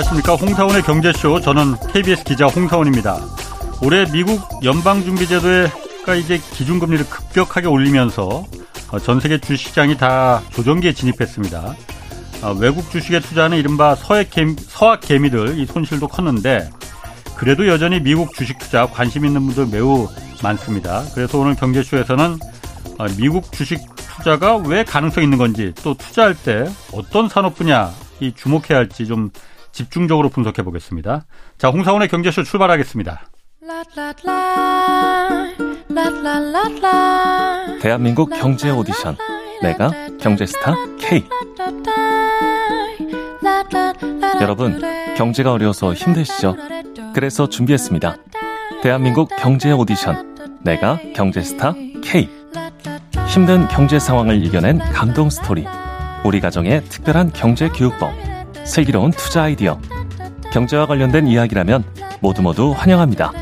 [0.00, 0.34] 안녕하십니까.
[0.34, 1.40] 홍사원의 경제쇼.
[1.40, 3.18] 저는 KBS 기자 홍사원입니다.
[3.82, 8.44] 올해 미국 연방준비제도가 이제 기준금리를 급격하게 올리면서
[8.92, 11.74] 어, 전 세계 주식시장이 다 조정기에 진입했습니다.
[12.42, 13.94] 어, 외국 주식에 투자하는 이른바
[14.30, 16.70] 개미, 서학 개미들 이 손실도 컸는데
[17.36, 20.08] 그래도 여전히 미국 주식 투자 관심 있는 분들 매우
[20.42, 21.04] 많습니다.
[21.14, 22.38] 그래서 오늘 경제쇼에서는
[22.98, 23.80] 어, 미국 주식
[24.16, 27.90] 투자가 왜 가능성 있는 건지 또 투자할 때 어떤 산업 분야
[28.20, 29.30] 이 주목해야 할지 좀
[29.72, 31.24] 집중적으로 분석해 보겠습니다.
[31.58, 33.22] 자, 홍사원의 경제쇼 출발하겠습니다.
[37.80, 39.16] 대한민국 경제 오디션
[39.62, 41.24] 내가 경제스타 K
[44.40, 44.80] 여러분
[45.16, 46.56] 경제가 어려워서 힘드시죠?
[47.14, 48.16] 그래서 준비했습니다.
[48.82, 52.28] 대한민국 경제 오디션 내가 경제스타 K
[53.28, 55.66] 힘든 경제 상황을 이겨낸 감동 스토리
[56.24, 58.29] 우리 가정의 특별한 경제 교육법
[58.70, 59.80] 슬기로운 투자 아이디어
[60.52, 61.82] 경제와 관련된 이야기라면
[62.20, 63.32] 모두 모두 환영합니다.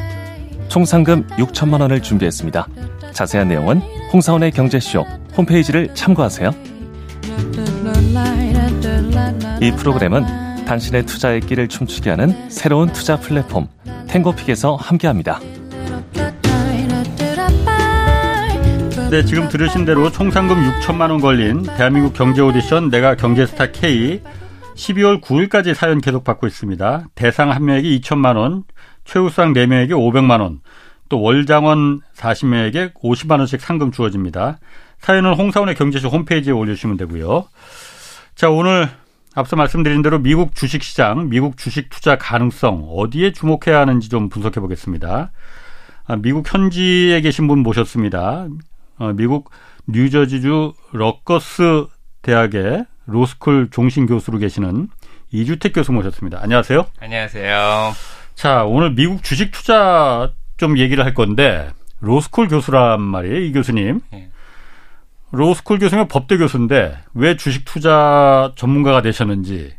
[0.68, 2.66] 총 상금 6천만 원을 준비했습니다.
[3.12, 5.04] 자세한 내용은 홍사원의 경제쇼
[5.36, 6.50] 홈페이지를 참고하세요.
[9.60, 13.68] 이 프로그램은 당신의 투자의 길을 춤추게 하는 새로운 투자 플랫폼
[14.08, 15.40] 탱고픽에서 함께합니다.
[19.10, 24.22] 네, 지금 들으신 대로 총 상금 6천만 원 걸린 대한민국 경제 오디션 내가 경제스타 K
[24.78, 27.08] 12월 9일까지 사연 계속 받고 있습니다.
[27.16, 28.62] 대상 한 명에게 2천만 원,
[29.04, 30.60] 최우상 4명에게 500만 원,
[31.08, 34.58] 또 월장원 40명에게 50만 원씩 상금 주어집니다.
[34.98, 37.48] 사연은 홍사원의 경제쇼 홈페이지에 올려주시면 되고요.
[38.34, 38.88] 자, 오늘
[39.34, 45.32] 앞서 말씀드린 대로 미국 주식시장, 미국 주식 투자 가능성 어디에 주목해야 하는지 좀 분석해 보겠습니다.
[46.06, 48.46] 아, 미국 현지에 계신 분 모셨습니다.
[48.98, 49.50] 어, 미국
[49.86, 51.86] 뉴저지주 럿거스
[52.22, 54.88] 대학의 로스쿨 종신 교수로 계시는
[55.32, 56.40] 이주택 교수 모셨습니다.
[56.42, 56.86] 안녕하세요.
[57.00, 57.94] 안녕하세요.
[58.34, 61.70] 자, 오늘 미국 주식 투자 좀 얘기를 할 건데
[62.00, 64.02] 로스쿨 교수란 말이에요, 이 교수님.
[64.12, 64.28] 네.
[65.32, 69.74] 로스쿨 교수는 법대 교수인데 왜 주식 투자 전문가가 되셨는지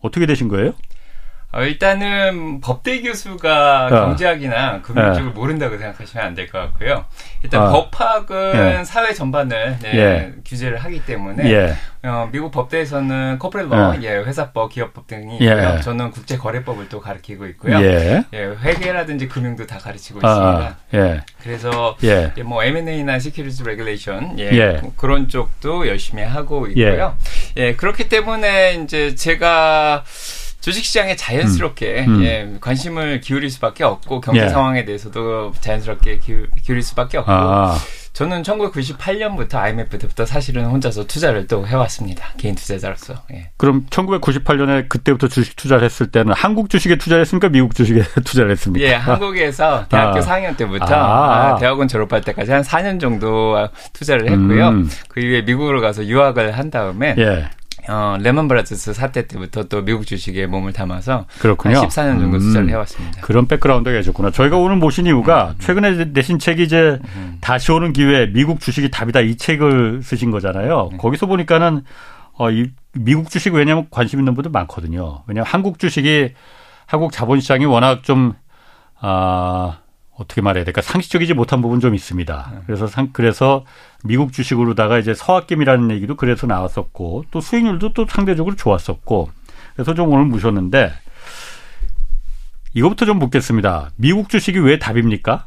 [0.00, 0.72] 어떻게 되신 거예요?
[1.56, 3.88] 어, 일단은 법대 교수가 어.
[3.88, 5.34] 경제학이나 금융 쪽을 네.
[5.34, 7.06] 모른다고 생각하시면 안 될 것 같고요.
[7.42, 7.70] 일단 어.
[7.90, 8.84] 법학은 예.
[8.84, 10.32] 사회 전반을 네, 예.
[10.44, 11.74] 규제를 하기 때문에 예.
[12.06, 14.02] 어, 미국 법대에서는 corporate 예.
[14.02, 15.44] 예, 회사법, 기업법 등이 예.
[15.46, 15.80] 있고요.
[15.80, 17.80] 저는 국제거래법을 또 가르치고 있고요.
[17.80, 18.22] 예.
[18.34, 21.06] 예 회계라든지 금융도 다 가르치고 아, 있습니다.
[21.14, 21.22] 예.
[21.42, 22.32] 그래서 예.
[22.42, 27.16] 뭐 M&A나 security regulation 예, 그런 쪽도 열심히 하고 있고요.
[27.56, 27.74] 예.
[27.74, 30.04] 그렇기 때문에 이제 제가
[30.66, 32.14] 주식시장에 자연스럽게 음.
[32.16, 32.24] 음.
[32.24, 34.48] 예, 관심을 기울일 수밖에 없고 경제 예.
[34.48, 37.78] 상황에 대해서도 자연스럽게 기울, 기울 일 수밖에 없고 아.
[38.12, 42.32] 저는 1998년부터 IMF 때부터 사실은 혼자서 투자를 또 해왔습니다.
[42.36, 43.14] 개인 투자자로서.
[43.32, 43.50] 예.
[43.56, 47.48] 그럼 1998년에 그때부터 주식 투자를 했을 때는 한국 주식에 투자를 했습니까?
[47.48, 48.84] 미국 주식에 투자를 했습니까?
[48.84, 50.20] 예, 한국에서 대학교 아.
[50.20, 51.54] 4학년 때부터 아.
[51.54, 51.56] 아.
[51.58, 53.54] 대학원 졸업할 때까지 한 4년 정도
[53.92, 54.70] 투자를 했고요.
[54.70, 54.90] 음.
[55.06, 57.50] 그 이후에 미국으로 가서 유학을 한 다음에 예.
[57.88, 61.78] 어, 레몬 브라더스 사태 때부터 또 미국 주식에 몸을 담아서 그렇군요.
[61.78, 63.20] 한 14년 정도 투자를 음, 해왔습니다.
[63.20, 64.30] 그런 백그라운드가 계셨구나.
[64.30, 65.54] 저희가 오늘 모신 이유가 음, 음.
[65.58, 67.38] 최근에 내신 책이 이제 음.
[67.40, 70.88] 다시 오는 기회에 미국 주식이 답이다 이 책을 쓰신 거잖아요.
[70.92, 70.96] 네.
[70.98, 71.82] 거기서 보니까는
[72.38, 75.22] 어, 이 미국 주식 왜냐하면 관심 있는 분들 많거든요.
[75.26, 76.32] 왜냐하면 한국 주식이
[76.86, 78.34] 한국 자본시장이 워낙 좀
[78.98, 79.85] 아, 어
[80.24, 82.50] 떻게 말해야 될까 상식적이지 못한 부분 좀 있습니다.
[82.52, 82.60] 네.
[82.66, 83.64] 그래서 상, 그래서
[84.04, 89.30] 미국 주식으로다가 이제 서학김이라는 얘기도 그래서 나왔었고 또 수익률도 또 상대적으로 좋았었고
[89.74, 90.92] 그래서 좀 오늘 모셨는데
[92.74, 93.90] 이거부터 좀 묻겠습니다.
[93.96, 95.46] 미국 주식이 왜 답입니까?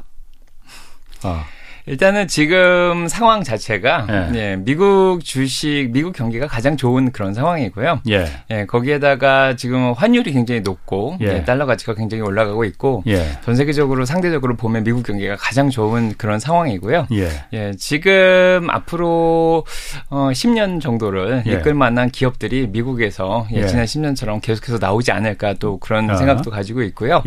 [1.22, 1.44] 아.
[1.86, 4.38] 일단은 지금 상황 자체가 예.
[4.38, 8.00] 예, 미국 주식, 미국 경기가 가장 좋은 그런 상황이고요.
[8.10, 8.26] 예.
[8.50, 11.26] 예 거기에다가 지금 환율이 굉장히 높고 예.
[11.26, 13.24] 예 달러 가치가 굉장히 올라가고 있고 예.
[13.44, 17.06] 전 세계적으로 상대적으로 보면 미국 경기가 가장 좋은 그런 상황이고요.
[17.52, 19.64] 예, 지금 앞으로
[20.10, 26.10] 어 10년 정도를 이끌 만한 기업들이 미국에서 예, 지난 10년처럼 계속해서 나오지 않을까 또 그런
[26.10, 26.14] 어.
[26.16, 27.22] 생각도 가지고 있고요.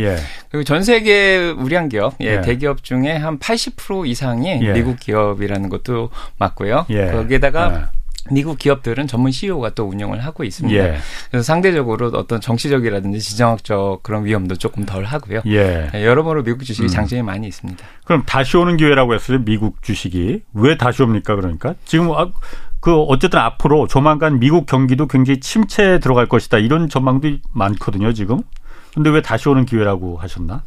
[0.49, 4.73] 그리고 전 세계 우량 기업, 예, 대기업 중에 한 80% 이상이 시장이 예.
[4.73, 6.85] 미국 기업이라는 것도 맞고요.
[6.89, 7.11] 예.
[7.11, 8.03] 거기에다가 예.
[8.31, 10.77] 미국 기업들은 전문 CEO가 또 운영을 하고 있습니다.
[10.77, 10.97] 예.
[11.29, 15.41] 그래서 상대적으로 어떤 정치적이라든지 지정학적 그런 위험도 조금 덜 하고요.
[15.45, 15.89] 예.
[15.91, 16.87] 네, 여러모로 미국 주식이 음.
[16.87, 17.83] 장점이 많이 있습니다.
[18.05, 19.39] 그럼 다시 오는 기회라고 했어요.
[19.43, 21.35] 미국 주식이 왜 다시 옵니까?
[21.35, 22.29] 그러니까 지금 아,
[22.79, 28.13] 그 어쨌든 앞으로 조만간 미국 경기도 굉장히 침체에 들어갈 것이다 이런 전망도 많거든요.
[28.13, 28.39] 지금.
[28.93, 30.63] 근데 왜 다시 오는 기회라고 하셨나?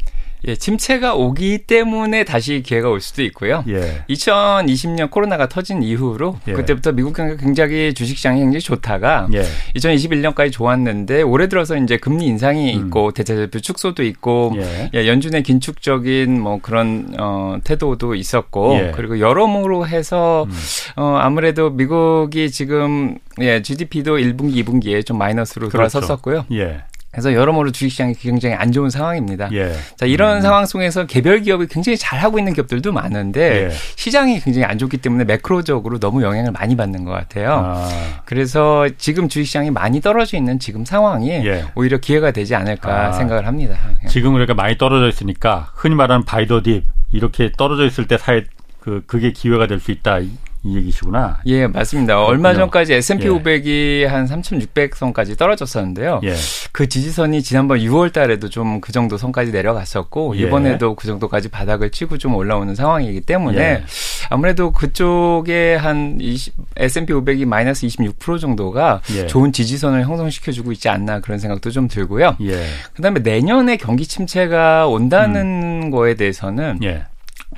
[0.47, 3.65] 예, 침체가 오기 때문에 다시 기회가 올 수도 있고요.
[3.69, 4.05] 예.
[4.09, 6.53] 2020년 코로나가 터진 이후로 예.
[6.53, 9.43] 그때부터 미국 경기가 굉장히 주식시장이 굉장히 좋다가 예.
[9.75, 12.87] 2021년까지 좋았는데 올해 들어서 이제 금리 인상이 음.
[12.87, 14.91] 있고 대체제표 축소도 있고 예.
[14.95, 15.09] 예.
[15.09, 18.93] 연준의 긴축적인 뭐 그런 어 태도도 있었고 예.
[18.95, 20.53] 그리고 여러모로 해서 음.
[20.97, 25.99] 어 아무래도 미국이 지금 예, GDP도 1분기, 2분기에 좀 마이너스로 그렇죠.
[25.99, 26.47] 돌아섰었고요.
[26.53, 26.85] 예.
[27.17, 29.49] 그래서 여러모로 주식시장이 굉장히 안 좋은 상황입니다.
[29.53, 29.73] 예.
[29.97, 30.41] 자 이런 음.
[30.43, 33.71] 상황 속에서 개별 기업이 굉장히 잘 하고 있는 기업들도 많은데 예.
[33.97, 37.63] 시장이 굉장히 안 좋기 때문에 매크로적으로 너무 영향을 많이 받는 것 같아요.
[37.65, 37.89] 아.
[38.27, 41.65] 그래서 지금 주식시장이 많이 떨어져 있는 지금 상황이 예.
[41.75, 43.13] 오히려 기회가 되지 않을까 아.
[43.13, 43.79] 생각을 합니다.
[44.05, 44.09] 예.
[44.09, 48.43] 지금 그러니까 많이 떨어져 있으니까 흔히 말하는 바이더딥 이렇게 떨어져 있을 때 사야
[48.81, 50.19] 그 그게 기회가 될 수 있다
[50.67, 51.39] 이 얘기시구나.
[51.47, 52.15] 예, 맞습니다.
[52.15, 52.31] 그렇군요.
[52.33, 53.31] 얼마 전까지 S&P 예.
[53.31, 56.21] 500이 한 3,600선까지 떨어졌었는데요.
[56.25, 56.35] 예.
[56.73, 60.43] 그 지지선이 지난번 6월 달에도 좀 그 정도 선까지 내려갔었고 예.
[60.43, 63.85] 이번에도 그 정도까지 바닥을 치고 좀 올라오는 상황이기 때문에 예.
[64.31, 69.27] 아무래도 그쪽에 한 20, S&P 500이 마이너스 26% 정도가 예.
[69.27, 72.37] 좋은 지지선을 형성시켜 주고 있지 않나 그런 생각도 좀 들고요.
[72.43, 72.65] 예.
[72.95, 75.91] 그다음에 내년에 경기 침체가 온다는 음.
[75.91, 76.81] 거에 대해서는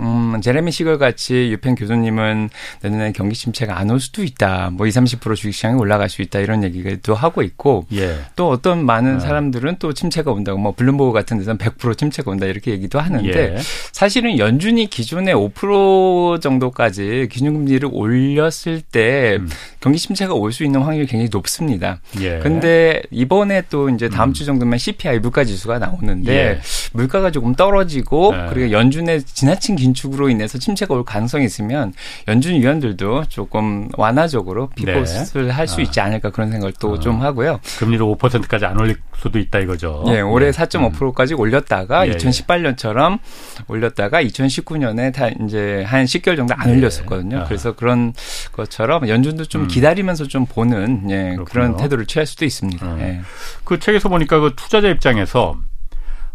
[0.00, 2.50] 음, 제레미 시걸 같이 유펜 교수님은
[2.83, 4.71] 내년에 경기 침체가 안 올 수도 있다.
[4.73, 6.41] 뭐 20, 30% 주식시장이 올라갈 수 있다.
[6.41, 8.19] 이런 얘기도 하고 있고 예.
[8.37, 9.21] 또 어떤 많은 네.
[9.21, 13.56] 사람들은 또 침체가 온다고 뭐 블룸버그 같은 데서는 100% 침체가 온다 이렇게 얘기도 하는데 예.
[13.93, 19.49] 사실은 연준이 기존에 5% 정도까지 기준금리를 올렸을 때 음.
[19.81, 22.00] 경기 침체가 올 수 있는 확률이 굉장히 높습니다.
[22.21, 22.39] 예.
[22.41, 24.33] 근데 이번에 또 이제 다음 음.
[24.33, 26.61] 주 정도면 CPI 물가 지수가 나오는데 예.
[26.93, 28.47] 물가가 조금 떨어지고 예.
[28.50, 31.93] 그리고 연준의 지나친 긴축으로 인해서 침체가 올 가능성이 있으면
[32.26, 35.50] 연준 위원들도 조금 완화적으로 피봇을 네.
[35.50, 35.82] 할수 아.
[35.82, 37.26] 있지 않을까 그런 생각을 또좀 아.
[37.26, 37.61] 하고요.
[37.79, 40.05] 금리를 5%까지 안 올릴 수도 있다 이거죠.
[40.06, 40.58] 네, 올해 네.
[40.58, 41.40] 4.5%까지 음.
[41.40, 43.19] 올렸다가 예, 2018년처럼
[43.67, 46.76] 올렸다가 2019년에 다 이제 한 10개월 정도 안 예.
[46.76, 47.40] 올렸었거든요.
[47.40, 47.44] 아.
[47.44, 48.12] 그래서 그런
[48.52, 49.69] 것처럼 연준도 좀 음.
[49.69, 52.87] 기다리면서 좀 보는 예, 그런 태도를 취할 수도 있습니다.
[52.87, 53.00] 음.
[53.00, 53.20] 예.
[53.64, 55.56] 그 책에서 보니까 그 투자자 입장에서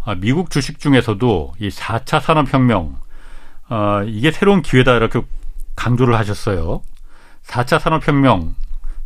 [0.06, 2.98] 아, 미국 주식 중에서도 이 4차 산업혁명
[3.70, 5.22] 어, 이게 새로운 기회다 이렇게
[5.76, 6.82] 강조를 하셨어요.
[7.46, 8.56] 4차 산업혁명.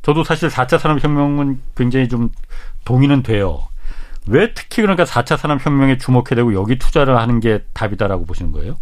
[0.02, 2.32] 저도 사실 4차 산업혁명은 굉장히 좀
[2.86, 3.68] 동의는 돼요.
[4.28, 8.78] 왜 특히 그러니까 4차 산업혁명에 주목해야 되고 여기 투자를 하는 게 답이다라고 보시는 거예요?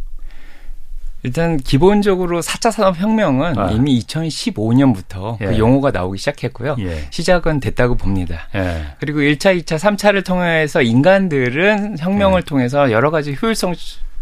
[1.26, 3.72] 일단 기본적으로 4차 산업혁명은 아.
[3.72, 5.50] 이미 2015년부터 그 예.
[5.50, 6.76] 그 용어가 나오기 시작했고요.
[6.80, 7.08] 예.
[7.10, 8.48] 시작은 됐다고 봅니다.
[8.54, 8.86] 예.
[9.00, 12.46] 그리고 1차, 2차, 3차를 통해서 인간들은 혁명을 예.
[12.46, 13.74] 통해서 여러 가지 효율성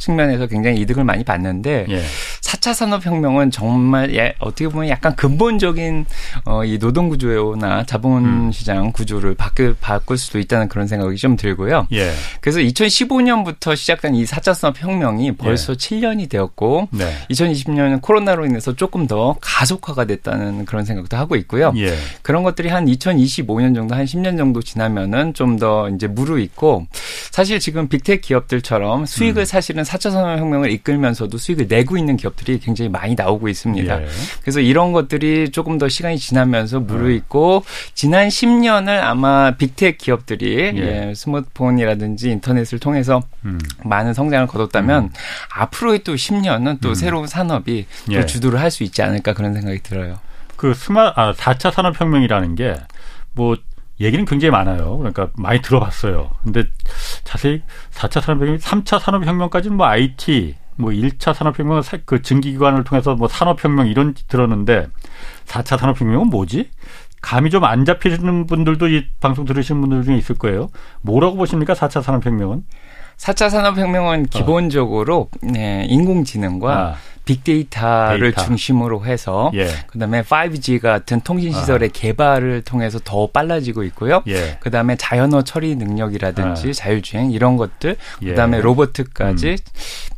[0.03, 2.01] 측면에서 굉장히 이득을 많이 봤는데 예.
[2.63, 6.06] 4차 산업혁명은 정말 예, 어떻게 보면 약간 근본적인
[6.45, 8.92] 어, 이 노동 구조나 자본시장 음.
[8.92, 11.88] 구조를 바꿀, 바꿀 수도 있다는 그런 생각이 좀 들고요.
[11.92, 12.12] 예.
[12.42, 15.75] 그래서 2015년부터 시작된 이 4차 산업혁명이 벌써 예.
[15.75, 17.13] 7년이 되었고 네.
[17.31, 21.74] 2020년은 코로나로 인해서 조금 더 가속화가 됐다는 그런 생각도 하고 있고요.
[21.77, 21.95] 예.
[22.21, 26.88] 그런 것들이 한 2025년 정도 한 10년 정도 지나면은 좀 더 이제 무르익고
[27.31, 29.45] 사실 지금 빅테크 기업들처럼 수익을 음.
[29.45, 34.01] 사실은 4차 산업혁명을 이끌면서도 수익을 내고 있는 기업들이 굉장히 많이 나오고 있습니다.
[34.01, 34.07] 예.
[34.41, 37.63] 그래서 이런 것들이 조금 더 시간이 지나면서 무르익고
[37.94, 41.09] 지난 10년을 아마 빅테크 기업들이 예.
[41.09, 43.60] 예, 스마트폰이라든지 인터넷을 통해서 음.
[43.83, 45.10] 많은 성장을 거뒀다면 음.
[45.55, 46.95] 앞으로의 또 10년은 또 음.
[46.95, 48.25] 새로운 산업이 또 예.
[48.25, 50.19] 주도를 할 수 있지 않을까 그런 생각이 들어요.
[50.55, 52.75] 그 스마 아 4차 산업 혁명이라는 게
[53.33, 53.57] 뭐
[54.00, 54.98] 얘기는 굉장히 많아요.
[54.98, 56.31] 그러니까 많이 들어봤어요.
[56.43, 56.63] 근데
[57.24, 57.62] 자세히
[57.93, 64.13] 4차 산업혁명, 3차 산업혁명까지는 뭐 IT, 뭐 1차 산업혁명, 그 증기기관을 통해서 뭐 산업혁명 이런
[64.27, 64.88] 들었는데
[65.46, 66.70] 4차 산업혁명은 뭐지?
[67.22, 70.68] 감이 좀 안 잡히는 분들도 이 방송 들으시는 분들 중에 있을 거예요.
[71.01, 71.74] 뭐라고 보십니까?
[71.74, 72.63] 4차 산업혁명은?
[73.18, 74.25] 4차 산업혁명은 어.
[74.30, 76.96] 기본적으로 네, 인공지능과 아.
[77.25, 78.46] 빅데이터를 데이터.
[78.46, 79.68] 중심으로 해서 예.
[79.88, 81.92] 그다음에 5G 같은 통신 시설의 아.
[81.94, 84.24] 개발을 통해서 더 빨라지고 있고요.
[84.27, 84.58] 예.
[84.60, 86.74] 그다음에 자연어 처리 능력이라든지 아.
[86.74, 88.30] 자율주행 이런 것들 예.
[88.30, 89.58] 그다음에 로보트까지 음.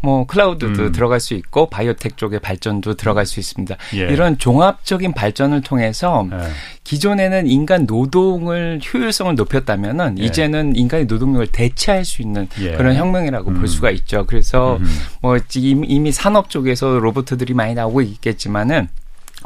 [0.02, 0.92] 뭐 클라우드도 음.
[0.92, 3.76] 들어갈 수 있고 바이오텍 쪽의 발전도 들어갈 수 있습니다.
[3.96, 4.00] 예.
[4.00, 6.38] 이런 종합적인 발전을 통해서 예.
[6.84, 10.24] 기존에는 인간 노동을 효율성을 높였다면은 예.
[10.24, 13.60] 이제는 인간의 노동력을 대체할 수 있는 그런 혁명이라고 음.
[13.60, 14.26] 볼 수가 있죠.
[14.28, 14.86] 그래서 음.
[15.22, 18.88] 뭐 이미 산업 쪽에서 로봇들이 많이 나오고 있겠지만은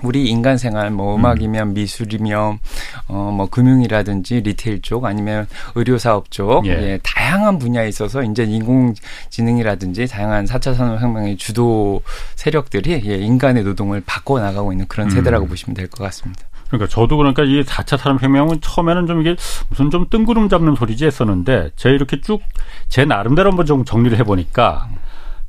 [0.03, 1.73] 우리 인간 생활 뭐 음악이면 음.
[1.73, 2.59] 미술이면
[3.07, 6.71] 어뭐 금융이라든지 리테일 쪽 아니면 의료 사업 쪽 예.
[6.71, 6.99] 예.
[7.03, 12.01] 다양한 분야에 있어서 이제 인공지능이라든지 다양한 4차 산업혁명의 주도
[12.35, 15.49] 세력들이 예, 인간의 노동을 바꿔 나가고 있는 그런 세대라고 음.
[15.49, 16.43] 보시면 될 것 같습니다.
[16.67, 19.35] 그러니까 저도 그러니까 이 4차 산업혁명은 처음에는 좀 이게
[19.69, 22.41] 무슨 좀 뜬구름 잡는 소리지 했었는데 제가 이렇게 쭉
[22.87, 24.87] 제 나름대로 한번 좀 정리를 해보니까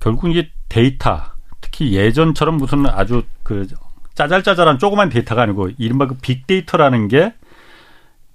[0.01, 1.23] 결국 이게 데이터
[1.71, 3.67] 특히 예전처럼 무슨 아주 그
[4.15, 7.33] 짜잘짜잘한 조그만 데이터가 아니고 이른바 그 빅데이터라는 게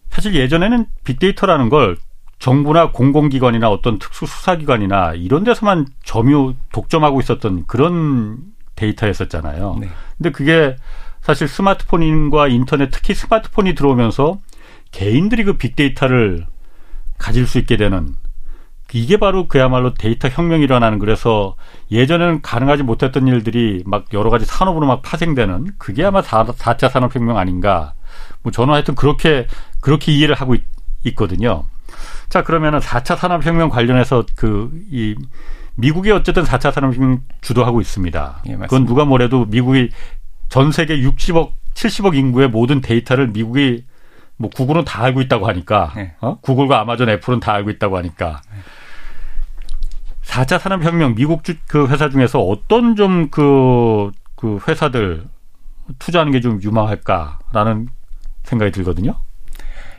[0.10, 1.98] 사실 예전에는 빅데이터라는 걸
[2.40, 8.40] 정부나 공공기관이나 어떤 특수수사기관이나 이런 데서만 점유 독점하고 있었던 그런
[8.76, 9.78] 데이터였었잖아요.
[9.80, 9.90] 네.
[10.18, 10.76] 근데 그게
[11.22, 14.40] 사실 스마트폰과 인터넷 특히 스마트폰이 들어오면서
[14.92, 16.46] 개인들이 그 빅데이터를
[17.18, 18.16] 가질 수 있게 되는
[18.96, 21.58] 이게 바로 그야말로 데이터 혁명이 일어나는 그래서
[21.92, 27.38] 예전에는 가능하지 못했던 일들이 막 여러 가지 산업으로 막 파생되는 그게 아마 4, 4차 산업혁명
[27.38, 27.94] 아닌가.
[28.42, 29.48] 뭐 저는 하여튼 그렇게,
[29.82, 30.64] 그렇게 이해를 하고 있,
[31.16, 31.66] 거든요
[32.30, 35.14] 자, 그러면은 4차 산업혁명 관련해서 그, 이,
[35.76, 38.44] 미국이 어쨌든 4차 산업혁명 주도하고 있습니다.
[38.48, 39.90] 예, 그건 누가 뭐래도 미국이
[40.48, 43.84] 전 세계 60억, 70억 인구의 모든 데이터를 미국이
[44.38, 46.16] 뭐 구글은 다 알고 있다고 하니까 네.
[46.22, 46.40] 어?
[46.40, 48.60] 구글과 아마존, 애플은 다 알고 있다고 하니까 네.
[50.26, 55.26] 4차 산업혁명 미국 주, 그 회사 중에서 어떤 좀 그, 그 회사들
[56.00, 57.88] 투자하는 게 좀 유망할까라는
[58.44, 59.16] 생각이 들거든요.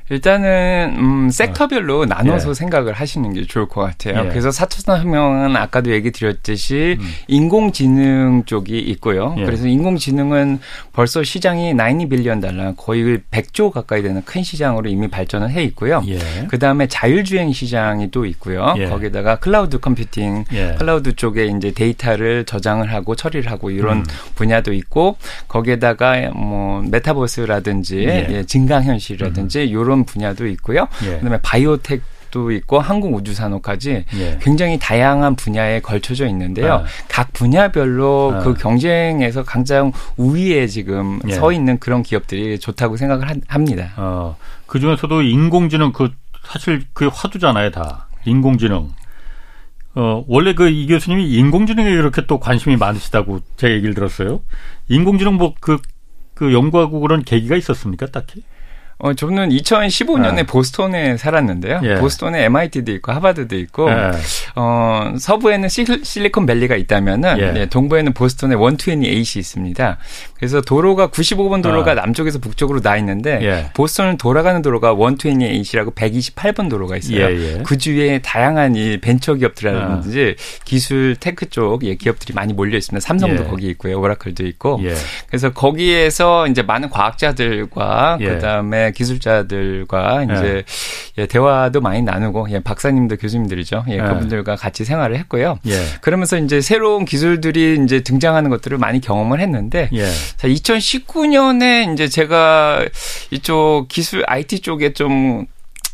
[0.09, 2.07] 일단은 음 섹터별로 어.
[2.07, 2.55] 나눠서 예.
[2.55, 4.25] 생각을 하시는 게 좋을 것 같아요.
[4.25, 4.29] 예.
[4.29, 7.07] 그래서 4차 산업혁명은 아까도 얘기 드렸듯이 음.
[7.27, 9.35] 인공지능 쪽이 있고요.
[9.39, 9.45] 예.
[9.45, 10.61] 그래서 인공지능은
[10.93, 16.03] 벌써 시장이 90 billion 달러 거의 100조 가까이 되는 큰 시장으로 이미 발전을 해 있고요.
[16.07, 16.19] 예.
[16.47, 18.75] 그다음에 자율주행 시장이 또 있고요.
[18.79, 18.87] 예.
[18.87, 20.77] 거기다가 클라우드 컴퓨팅, 예.
[20.79, 24.05] 클라우드 쪽에 이제 데이터를 저장을 하고 처리를 하고 이런 음.
[24.37, 25.17] 분야도 있고
[25.49, 29.69] 거기에다가 뭐 메타버스라든지 증강 현실이라든지 음.
[29.69, 30.89] 이런 그런 분야도 있고요.
[31.05, 31.15] 예.
[31.15, 34.39] 그다음에 바이오텍 도 있고 항공 우주 산업까지 예.
[34.43, 36.75] 굉장히 다양한 분야에 걸쳐져 있는데요.
[36.75, 36.85] 아.
[37.09, 38.39] 각 분야별로 아.
[38.41, 41.35] 그 경쟁에서 가장 우위에 지금 예.
[41.35, 43.93] 서 있는 그런 기업들이 좋다고 생각을 합니다.
[43.97, 44.37] 어,
[44.67, 46.11] 그 중에서도 인공지능 그
[46.45, 48.09] 사실 그게 화두잖아요, 다.
[48.25, 48.91] 인공지능.
[49.95, 54.41] 어, 원래 그 이 교수님이 인공지능에 이렇게 또 관심이 많으시다고 제가 얘기를 들었어요.
[54.89, 55.79] 인공지능 뭐 그,
[56.35, 58.43] 그 연구하고 그런 계기가 있었습니까, 딱히?
[58.99, 60.43] 어, 저는 2015년에 네.
[60.45, 61.81] 보스턴에 살았는데요.
[61.85, 61.95] 예.
[61.97, 64.13] 보스턴에 MIT도 있고 하버드도 있고, 예.
[64.55, 67.53] 어, 서부에는 실리콘 밸리가 있다면은, 예.
[67.53, 69.99] 네, 동부에는 보스턴에 128이 있습니다.
[70.35, 71.95] 그래서 도로가 95번 도로가 어.
[71.95, 73.71] 남쪽에서 북쪽으로 나 있는데, 예.
[73.75, 77.21] 보스턴을 돌아가는 도로가 128이라고 128번 도로가 있어요.
[77.21, 77.63] 예, 예.
[77.67, 80.63] 그 주위에 다양한 이 벤처 기업들이라든지 어.
[80.65, 83.05] 기술 테크 쪽 예, 기업들이 많이 몰려 있습니다.
[83.07, 84.01] 삼성도 거기 있고요.
[84.01, 84.81] 오라클도 있고.
[85.29, 90.65] 그래서 거기에서 이제 많은 과학자들과 그다음에 기술자들과 이제
[91.17, 91.23] 예.
[91.23, 93.85] 예, 대화도 많이 나누고 예, 박사님들 교수님들이죠.
[93.89, 95.59] 예, 예, 그분들과 같이 생활을 했고요.
[95.67, 95.83] 예.
[96.01, 100.07] 그러면서 이제 새로운 기술들이 이제 등장하는 것들을 많이 경험을 했는데 예.
[100.37, 102.85] 자, 2019년에 이제 제가
[103.31, 105.47] 이쪽 기술 IT 쪽에 좀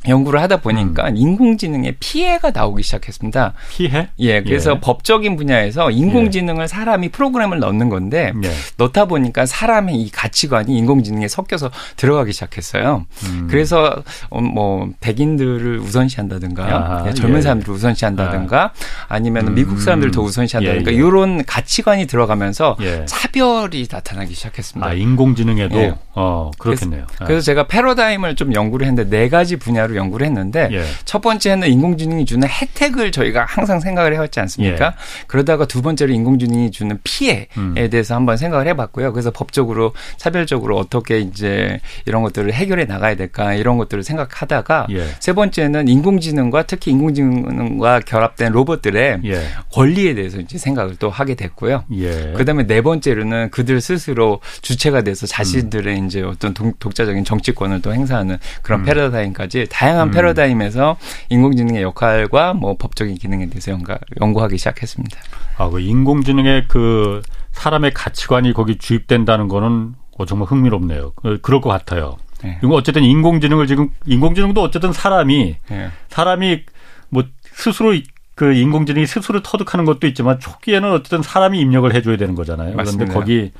[0.08, 1.16] 연구를 하다 보니까 음.
[1.16, 3.54] 인공지능의 피해가 나오기 시작했습니다.
[3.70, 4.08] 피해?
[4.18, 4.80] 예, 그래서 예.
[4.80, 6.66] 법적인 분야에서 인공지능을 예.
[6.66, 8.50] 사람이 프로그램을 넣는 건데 예.
[8.78, 13.06] 넣다 보니까 사람의 이 가치관이 인공지능에 섞여서 들어가기 시작했어요.
[13.26, 13.46] 음.
[13.48, 17.42] 그래서 어, 뭐 백인들을 우선시한다든가 아, 예, 젊은 예.
[17.42, 18.72] 사람들을 우선시한다든가
[19.08, 19.18] 아.
[19.18, 19.54] 니면 음.
[19.54, 24.88] 미국 사람들을 더 우선시한다든가 이런 가치관이 들어가면서 차별이 나타나기 시작했습니다.
[24.88, 27.04] 아, 인공지능에도 어, 그렇겠네요.
[27.06, 30.84] 그래서, 그래서 제가 패러다임을 좀 연구를 했는데 네 가지 분야로 분야로 연구를 했는데 예.
[31.04, 34.86] 첫 번째는 인공지능이 주는 혜택을 저희가 항상 생각을 해왔지 않습니까?
[34.86, 34.92] 예.
[35.26, 37.74] 그러다가 두 번째로 인공지능이 주는 피해에 음.
[37.90, 39.12] 대해서 한번 생각을 해봤고요.
[39.12, 45.06] 그래서 법적으로 차별적으로 어떻게 이제 이런 것들을 해결해 나가야 될까 이런 것들을 생각하다가 예.
[45.20, 49.42] 세 번째는 인공지능과 특히 인공지능과 결합된 로봇들의 예.
[49.72, 51.84] 권리에 대해서 이제 생각을 또 하게 됐고요.
[51.92, 52.32] 예.
[52.36, 56.06] 그다음에 네 번째로는 그들 스스로 주체가 돼서 자신들의 음.
[56.06, 58.84] 이제 어떤 독자적인 정치권을 또 행사하는 그런 음.
[58.84, 60.10] 패러다임까지 다 양한 음.
[60.12, 60.96] 패러다임에서
[61.28, 65.18] 인공지능의 역할과 뭐 법적인 기능에 대해서 연구, 연구하기 시작했습니다.
[65.58, 67.22] 아, 그 인공지능의 그
[67.52, 71.12] 사람의 가치관이 거기 주입된다는 거는 어, 정말 흥미롭네요.
[71.16, 72.16] 그, 그럴 것 같아요.
[72.42, 72.58] 네.
[72.62, 75.90] 이거 어쨌든 인공지능을 지금 인공지능도 어쨌든 사람이 네.
[76.08, 76.64] 사람이
[77.08, 77.94] 뭐 스스로
[78.34, 82.74] 그 인공지능이 스스로 터득하는 것도 있지만 초기에는 어쨌든 사람이 입력을 해줘야 되는 거잖아요.
[82.74, 83.12] 맞습니다.
[83.12, 83.52] 그런데 거기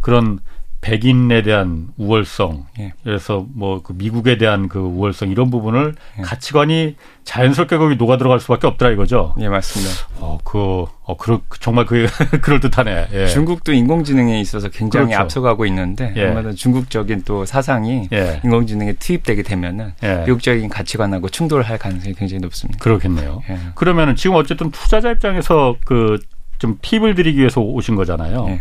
[0.00, 0.40] 그런
[0.80, 2.92] 백인에 대한 우월성, 예.
[3.02, 6.22] 그래서 뭐 그 미국에 대한 그 우월성 이런 부분을 예.
[6.22, 9.34] 가치관이 자연스럽게 거기 녹아 들어갈 수밖에 없더라 이거죠.
[9.40, 9.92] 예, 맞습니다.
[10.20, 12.06] 어, 그, 어, 그, 정말 그
[12.40, 13.08] 그럴 듯하네.
[13.12, 13.26] 예.
[13.26, 15.22] 중국도 인공지능에 있어서 굉장히 그렇죠.
[15.22, 16.28] 앞서가고 있는데 예.
[16.28, 18.40] 아마도 중국적인 또 사상이 예.
[18.44, 20.24] 인공지능에 투입되게 되면은 예.
[20.26, 22.78] 미국적인 가치관하고 충돌할 가능성이 굉장히 높습니다.
[22.80, 23.42] 그렇겠네요.
[23.50, 23.58] 예.
[23.74, 26.18] 그러면은 지금 어쨌든 투자자 입장에서 그
[26.58, 28.58] 좀 팁을 드리기 위해서 오신 거잖아요.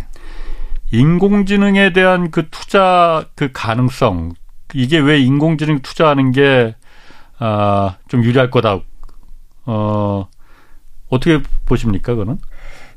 [0.94, 0.98] 예.
[0.98, 4.34] 인공지능에 대한 그 투자 그 가능성
[4.74, 6.76] 이게 왜 인공지능 투자하는 게
[7.40, 8.80] 아, 좀 유리할 거다.
[9.66, 10.28] 어,
[11.10, 12.40] 어떻게 보십니까, 그거는?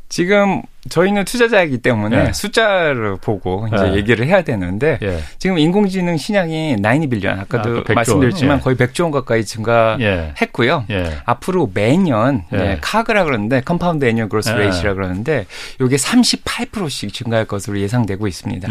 [0.09, 2.33] 지금 저희는 투자자이기 때문에 네.
[2.33, 3.97] 숫자를 보고 이제 네.
[3.97, 5.19] 얘기를 해야 되는데 네.
[5.39, 8.63] 지금 인공지능 시장이 90 billion 아까도 아, 말씀드렸지만 예.
[8.63, 10.87] 거의 100조 원 가까이 증가했고요.
[10.91, 11.19] 예.
[11.27, 15.47] 앞으로 매년 네, CAGR라 그러는데 compound annual growth rate이라 그러는데
[15.81, 18.69] 이게 38%씩 증가할 것으로 예상되고 있습니다.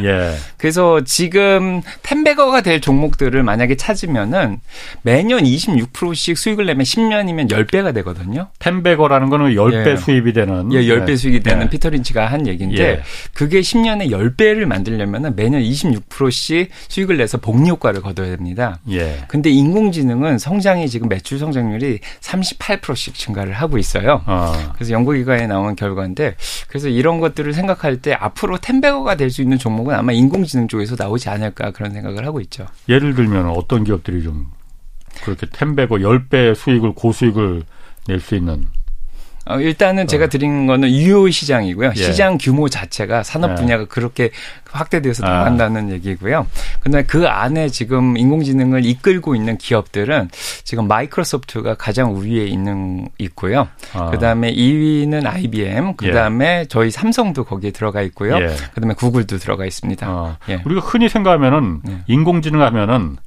[0.58, 4.60] 그래서 지금 텐베거가 될 종목들을 만약에 찾으면은
[5.04, 8.48] 매년 26%씩 수익을 내면 10년이면 10배가 되거든요.
[8.60, 13.02] 텐베거라는 거는 10배 수입이 되는 예, 10배 수익이 되는 피터린 린치가 한 얘기인데 예.
[13.34, 18.80] 그게 10년에 10배를 만들려면 매년 26%씩 수익을 내서 복리 효과를 거둬야 됩니다.
[18.90, 19.24] 예.
[19.28, 24.22] 근데 인공지능은 성장이 지금 매출 성장률이 38%씩 증가를 하고 있어요.
[24.26, 24.54] 어.
[24.76, 26.36] 그래서 연구기관에 나온 결과인데
[26.68, 31.30] 그래서 이런 것들을 생각할 때 앞으로 텐베거가 될 수 있는 종목은 아마 인공지능 쪽에서 나오지
[31.30, 32.66] 않을까 그런 생각을 하고 있죠.
[32.90, 34.48] 예를 들면 어떤 기업들이 좀
[35.24, 37.62] 그렇게 텐베거 10배 수익을 고수익을
[38.08, 38.66] 낼 수 있는
[39.50, 40.28] 어, 일단은 제가 어.
[40.28, 41.94] 드린 거는 유효 시장이고요.
[41.96, 42.00] 예.
[42.00, 43.56] 시장 규모 자체가 산업 예.
[43.56, 44.30] 분야가 그렇게
[44.70, 45.30] 확대돼서 아.
[45.30, 45.92] 나간다는 아.
[45.94, 46.46] 얘기고요.
[46.82, 50.30] 근데 그 안에 지금 인공지능을 이끌고 있는 기업들은
[50.64, 53.68] 지금 마이크로소프트가 가장 우위에 있는 있고요.
[53.94, 54.12] 아.
[54.12, 56.66] 그다음에 2위는 IBM, 그다음에 예.
[56.70, 58.36] 저희 삼성도 거기에 들어가 있고요.
[58.36, 58.56] 예.
[58.76, 60.08] 그다음에 구글도 들어가 있습니다.
[60.08, 60.38] 아.
[60.50, 60.62] 예.
[60.64, 61.98] 우리가 흔히 생각하면은 예.
[62.08, 63.18] 인공지능 하면은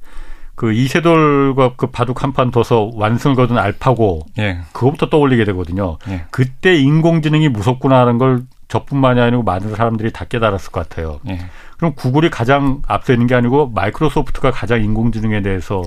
[0.55, 4.59] 그 이세돌과 그 바둑 한 판 둬서 완승을 거둔 알파고 예.
[4.71, 5.97] 그것부터 떠올리게 되거든요.
[6.09, 6.25] 예.
[6.31, 11.19] 그때 인공지능이 무섭구나 하는 걸 저뿐만이 아니고 많은 사람들이 다 깨달았을 것 같아요.
[11.29, 11.39] 예.
[11.77, 15.81] 그럼 구글이 가장 앞서 있는 게 아니고 마이크로소프트가 가장 인공지능에 대해서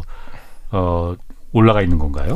[0.73, 1.14] 어
[1.52, 2.35] 올라가 있는 건가요?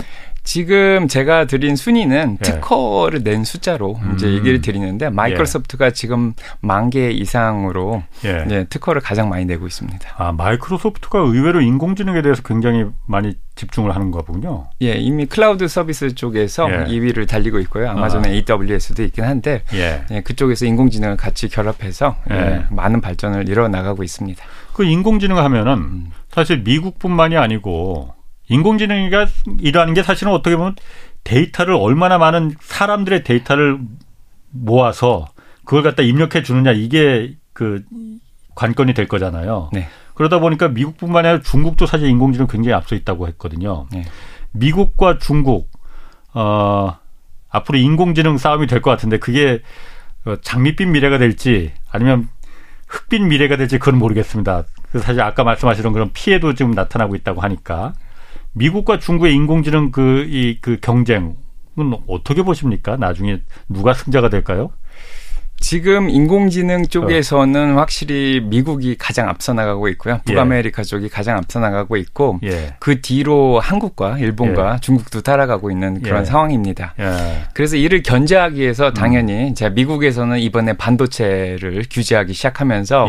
[0.51, 2.43] 지금 제가 드린 순위는 예.
[2.43, 4.15] 특허를 낸 숫자로 음.
[4.17, 5.91] 이제 얘기를 드리는데 마이크로소프트가 예.
[5.93, 8.45] 지금 만 개 이상으로 예.
[8.49, 10.01] 네, 특허를 가장 많이 내고 있습니다.
[10.17, 14.67] 아 마이크로소프트가 의외로 인공지능에 대해서 굉장히 많이 집중을 하는 거군요.
[14.83, 16.85] 예, 이미 클라우드 서비스 쪽에서 예.
[16.87, 17.89] 2위를 달리고 있고요.
[17.91, 18.53] 아마존의 아.
[18.53, 20.03] AWS도 있긴 한데 예.
[20.11, 22.35] 예, 그쪽에서 인공지능을 같이 결합해서 예.
[22.35, 22.65] 예.
[22.71, 24.43] 많은 발전을 이뤄 나가고 있습니다.
[24.73, 26.11] 그 인공지능 하면은 음.
[26.31, 28.15] 사실 미국뿐만이 아니고
[28.51, 30.77] 인공지능이라는 게 사실은 어떻게 보면
[31.25, 33.79] 데이터를 얼마나 많은 사람들의 데이터를
[34.51, 35.29] 모아서
[35.65, 37.85] 그걸 갖다 입력해 주느냐 이게 그
[38.57, 39.71] 관건이 될 거잖아요.
[39.73, 39.89] 네.
[40.15, 43.87] 그러다 보니까 미국뿐만 아니라 중국도 사실 인공지능 굉장히 앞서 있다고 했거든요.
[43.93, 44.05] 네.
[44.53, 45.71] 미국과 중국
[46.35, 46.97] 어
[47.49, 49.61] 앞으로 인공지능 싸움이 될 것 같은데 그게
[50.25, 52.29] 어, 장밋빛 미래가 될지 아니면
[52.89, 54.65] 흙빛 미래가 될지 그건 모르겠습니다.
[55.01, 57.93] 사실 아까 말씀하시던 그런 피해도 지금 나타나고 있다고 하니까
[58.53, 61.35] 미국과 중국의 인공지능 그, 이, 그 경쟁은
[62.09, 62.97] 어떻게 보십니까?
[62.97, 64.71] 나중에 누가 승자가 될까요?
[65.63, 67.81] 지금 인공지능 쪽에서는 어.
[67.81, 70.15] 확실히 미국이 가장 앞서 나가고 있고요.
[70.15, 70.21] 예.
[70.25, 70.85] 북아메리카 예.
[70.85, 72.75] 쪽이 가장 앞서 나가고 있고 예.
[72.79, 74.81] 그 뒤로 한국과 일본과 예.
[74.81, 76.25] 중국도 따라가고 있는 그런 예.
[76.25, 76.95] 상황입니다.
[76.99, 77.43] 예.
[77.53, 79.55] 그래서 이를 견제하기 위해서 당연히 음.
[79.55, 83.09] 제가 미국에서는 이번에 반도체를 규제하기 시작하면서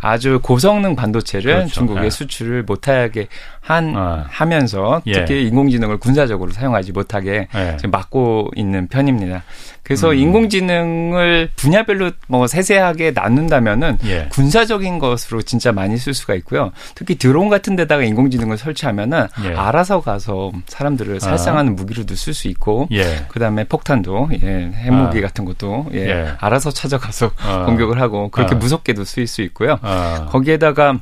[0.00, 1.74] 아주 고성능 반도체를 그렇죠.
[1.74, 3.28] 중국에 수출을 못하게
[3.60, 4.24] 한 어.
[4.28, 9.44] 하면서 특히 인공지능을 군사적으로 사용하지 못하게 지금 막고 있는 편입니다.
[9.82, 10.18] 그래서 음.
[10.18, 14.28] 인공지능을 분야별로 뭐 세세하게 나눈다면은 예.
[14.30, 16.70] 군사적인 것으로 진짜 많이 쓸 수가 있고요.
[16.94, 19.54] 특히 드론 같은 데다가 인공지능을 설치하면은 예.
[19.54, 21.18] 알아서 가서 사람들을 아.
[21.18, 21.74] 살상하는 아.
[21.74, 23.24] 무기로도 쓸 수 있고 예.
[23.30, 25.22] 그다음에 폭탄도 예, 핵무기 아.
[25.22, 26.32] 같은 것도 예, 예.
[26.38, 27.64] 알아서 찾아가서 아.
[27.64, 28.58] 공격을 하고 그렇게 아.
[28.58, 29.80] 무섭게도 쓰일 수 있고요.
[29.82, 30.28] 아.
[30.30, 31.00] 거기에다가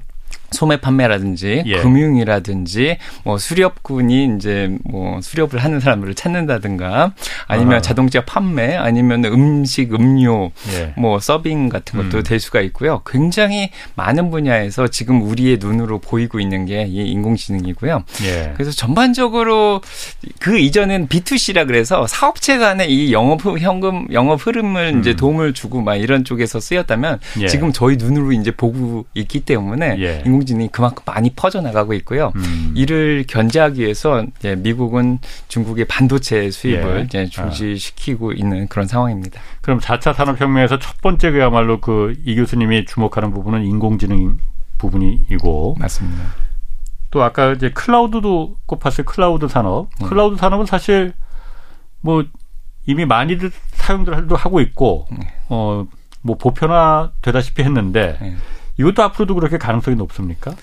[0.50, 1.76] 소매 판매라든지 예.
[1.78, 7.12] 금융이라든지 뭐 수렵군이 이제 뭐 수렵을 하는 사람들을 찾는다든가
[7.46, 7.80] 아니면 아.
[7.80, 10.94] 자동차 판매 아니면 음식 음료 예.
[10.96, 12.22] 뭐 서빙 같은 것도 음.
[12.22, 13.02] 될 수가 있고요.
[13.06, 18.04] 굉장히 많은 분야에서 지금 우리의 눈으로 보이고 있는 게 이 인공지능이고요.
[18.24, 18.52] 예.
[18.54, 19.80] 그래서 전반적으로
[20.40, 25.00] 그 이전엔 B2C라 그래서 사업체 간의 이 영업 현금 영업 흐름을 음.
[25.00, 27.46] 이제 도움을 주고 막 이런 쪽에서 쓰였다면 예.
[27.46, 30.22] 지금 저희 눈으로 이제 보고 있기 때문에 예.
[30.24, 32.32] 인공 지능이 그만큼 많이 퍼져나가고 있고요.
[32.36, 32.72] 음.
[32.76, 37.02] 이를 견제하기 위해서 이제 미국은 중국의 반도체 수입을 예.
[37.04, 38.34] 이제 중지시키고 아.
[38.34, 39.40] 있는 그런 상황입니다.
[39.60, 44.38] 그럼 4차 산업혁명에서 첫 번째 그야말로 그 이 교수님이 주목하는 부분은 인공지능
[44.78, 46.24] 부분이고 맞습니다.
[47.10, 49.04] 또 아까 이제 클라우드도 꼽았어요.
[49.06, 49.88] 클라우드 산업.
[50.02, 50.08] 음.
[50.08, 51.14] 클라우드 산업은 사실
[52.00, 52.24] 뭐
[52.86, 55.26] 이미 많이들 사용들 하고 있고 네.
[55.48, 55.86] 어뭐
[56.38, 58.36] 보편화 되다시피 했는데 네.
[58.78, 60.54] 이것도 앞으로도 그렇게 가능성이 높습니까?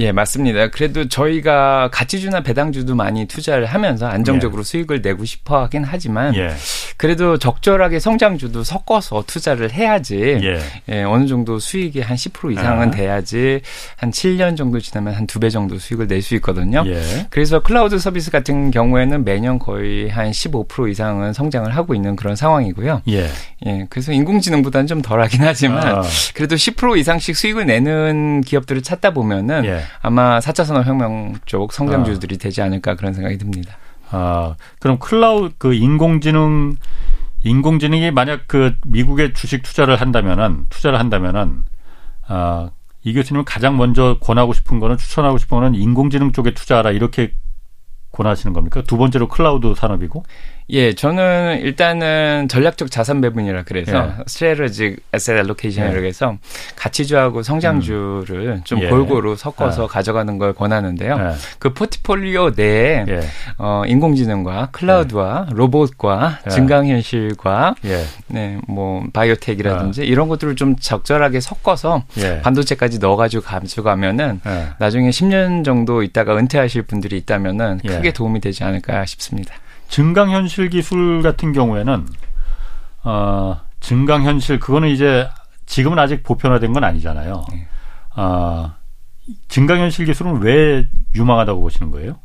[0.00, 0.68] 예, 맞습니다.
[0.68, 4.64] 그래도 저희가 가치주나 배당주도 많이 투자를 하면서 안정적으로 예.
[4.64, 6.54] 수익을 내고 싶어 하긴 하지만 예.
[6.96, 10.58] 그래도 적절하게 성장주도 섞어서 투자를 해야지 예.
[10.88, 12.90] 예 어느 정도 수익이 한 10% 이상은 아.
[12.90, 13.60] 돼야지
[13.96, 16.82] 한 7년 정도 지나면 한 두 배 정도 수익을 낼 수 있거든요.
[16.86, 17.26] 예.
[17.30, 23.02] 그래서 클라우드 서비스 같은 경우에는 매년 거의 한 15% 이상은 성장을 하고 있는 그런 상황이고요.
[23.08, 23.28] 예.
[23.66, 23.86] 예.
[23.90, 26.02] 그래서 인공지능보다는 좀 덜하긴 하지만 아.
[26.34, 29.82] 그래도 10% 이상씩 수익을 내는 기업들을 찾다 보면은 예.
[30.02, 32.38] 아마 4차 산업혁명 쪽 성장주들이 아.
[32.38, 33.76] 되지 않을까 그런 생각이 듭니다.
[34.10, 36.76] 아, 그럼 클라우드 그 인공지능
[37.42, 41.64] 인공지능이 만약 그 미국에 주식 투자를 한다면은 투자를 한다면은
[42.26, 42.70] 아,
[43.02, 47.32] 이 교수님은 가장 먼저 권하고 싶은 거는 추천하고 싶은 거는 인공지능 쪽에 투자하라 이렇게
[48.12, 48.82] 권하시는 겁니까?
[48.82, 50.24] 두 번째로 클라우드 산업이고?
[50.72, 54.22] 예, 저는 일단은 전략적 자산 배분이라 그래서 예.
[54.26, 56.36] 스트레러직 에셋 알로케이션이라고 해서
[56.76, 58.60] 가치주하고 성장주를 음.
[58.64, 58.88] 좀 예.
[58.88, 59.86] 골고루 섞어서 예.
[59.88, 61.16] 가져가는 걸 권하는데요.
[61.18, 61.34] 예.
[61.58, 63.20] 그 포트폴리오 내에 예.
[63.58, 65.54] 어, 인공지능과 클라우드와 예.
[65.54, 67.74] 로봇과 증강현실과
[68.28, 72.04] 네, 뭐 바이오텍이라든지 이런 것들을 좀 적절하게 섞어서
[72.42, 74.40] 반도체까지 넣어가지고 가져가면은
[74.78, 79.54] 나중에 10년 정도 있다가 은퇴하실 분들이 있다면은 크게 도움이 되지 않을까 싶습니다.
[79.90, 82.06] 증강현실 기술 같은 경우에는
[83.02, 85.28] 어, 증강현실 그거는 이제
[85.66, 87.44] 지금은 아직 보편화된 건 아니잖아요.
[87.52, 87.66] 네.
[88.16, 88.72] 어,
[89.48, 92.18] 증강현실 기술은 왜 유망하다고 보시는 거예요?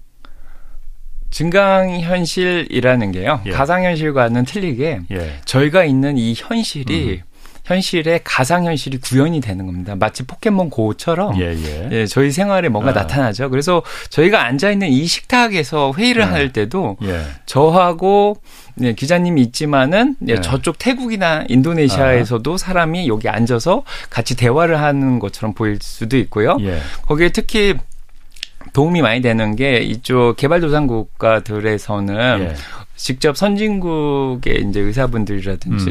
[1.32, 3.42] 증강현실이라는 게요.
[3.46, 3.52] 예.
[3.52, 5.42] 가상현실과는 틀리게 예.
[5.44, 7.35] 저희가 있는 이 현실이 음.
[7.66, 9.96] 현실에 가상 현실이 구현이 되는 겁니다.
[9.96, 11.90] 마치 포켓몬 고처럼 예, 예.
[11.92, 12.94] 예, 저희 생활에 뭔가 아.
[12.94, 13.50] 나타나죠.
[13.50, 16.32] 그래서 저희가 앉아 있는 이 식탁에서 회의를 아.
[16.32, 17.22] 할 때도 예.
[17.46, 18.38] 저하고
[18.76, 20.42] 네, 기자님이 있지만은 예, 네.
[20.42, 22.58] 저쪽 태국이나 인도네시아에서도 아.
[22.58, 26.58] 사람이 여기 앉아서 같이 대화를 하는 것처럼 보일 수도 있고요.
[26.62, 26.80] 예.
[27.08, 27.76] 거기에 특히
[28.74, 32.56] 도움이 많이 되는 게 이쪽 개발도상국가들에서는 예.
[32.96, 35.90] 직접 선진국의 이제 의사분들이라든지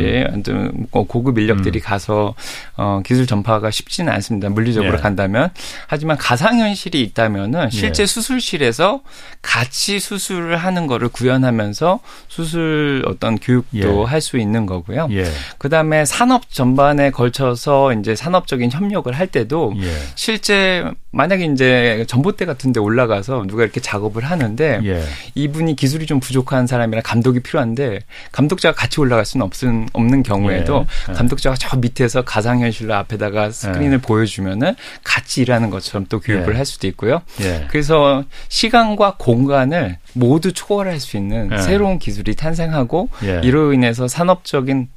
[0.51, 0.87] 음.
[0.91, 1.83] 뭐 고급 인력들이 음.
[1.85, 2.35] 가서
[2.77, 4.49] 어 기술 전파가 쉽지는 않습니다.
[4.49, 5.01] 물리적으로 예.
[5.01, 5.51] 간다면
[5.87, 8.07] 하지만 가상 현실이 있다면은 실제 예.
[8.07, 9.03] 수술실에서
[9.43, 14.05] 같이 수술을 하는 거를 구현하면서 수술 어떤 교육도 예.
[14.07, 15.09] 할수 있는 거고요.
[15.11, 15.25] 예.
[15.59, 19.91] 그다음에 산업 전반에 걸쳐서 이제 산업적인 협력을 할 때도 예.
[20.15, 25.05] 실제 만약에 이제 전봇대 같은 데 올라가서 누가 이렇게 작업을 하는데 예.
[25.35, 28.01] 이분이 기술이 좀 부족한 사람이 라 감독이 필요한데
[28.33, 31.13] 감독자가 같이 올라갈 수는 없은, 없는 경우에도 예.
[31.13, 31.17] 예.
[31.17, 34.01] 감독자가 저 밑에서 가상 현실로 앞에다가 스크린을 예.
[34.01, 36.57] 보여주면은 같이 일하는 것처럼 또 교육을 예.
[36.57, 37.23] 할 수도 있고요.
[37.41, 37.67] 예.
[37.71, 43.09] 그래서 시간과 공간을 모두 초월할 수 있는 새로운 기술이 탄생하고
[43.43, 44.89] 이로 인해서 산업적인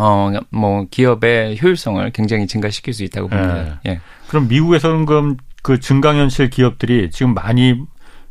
[0.00, 3.80] 어, 뭐, 기업의 효율성을 굉장히 증가시킬 수 있다고 봅니다.
[3.86, 4.00] 예.
[4.28, 7.74] 그럼 미국에서는 그럼 그 증강현실 기업들이 지금 많이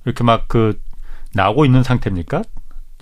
[0.05, 0.79] 이렇게 막 그
[1.33, 2.41] 나오고 있는 상태입니까?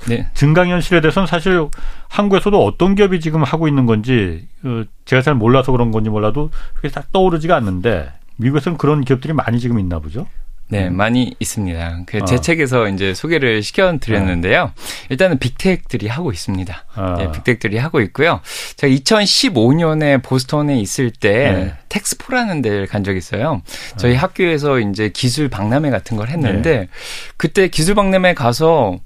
[0.07, 0.27] 네.
[0.33, 1.67] 증강현실에 대해서는 사실
[2.09, 6.89] 한국에서도 어떤 기업이 지금 하고 있는 건지 어, 제가 잘 몰라서 그런 건지 몰라도 그게
[6.89, 10.27] 딱 떠오르지가 않는데 미국에서는 그런 기업들이 많이 지금 있나 보죠.
[10.67, 10.97] 네, 음.
[10.97, 11.99] 많이 있습니다.
[12.07, 12.37] 그제 어.
[12.39, 14.65] 책에서 이제 소개를 시켜드렸는데요.
[14.65, 14.71] 네.
[15.09, 16.85] 일단은 빅텍들이 하고 있습니다.
[16.95, 17.15] 어.
[17.19, 18.41] 네, 빅텍들이 하고 있고요.
[18.75, 21.73] 제가 2015년에 보스턴에 있을 때 네.
[21.89, 23.61] 텍스포라는 데를 간 적이 있어요.
[23.97, 24.17] 저희 어.
[24.17, 26.87] 학교에서 이제 기술 박람회 같은 걸 했는데 네.
[27.37, 28.97] 그때 기술 박람회 가서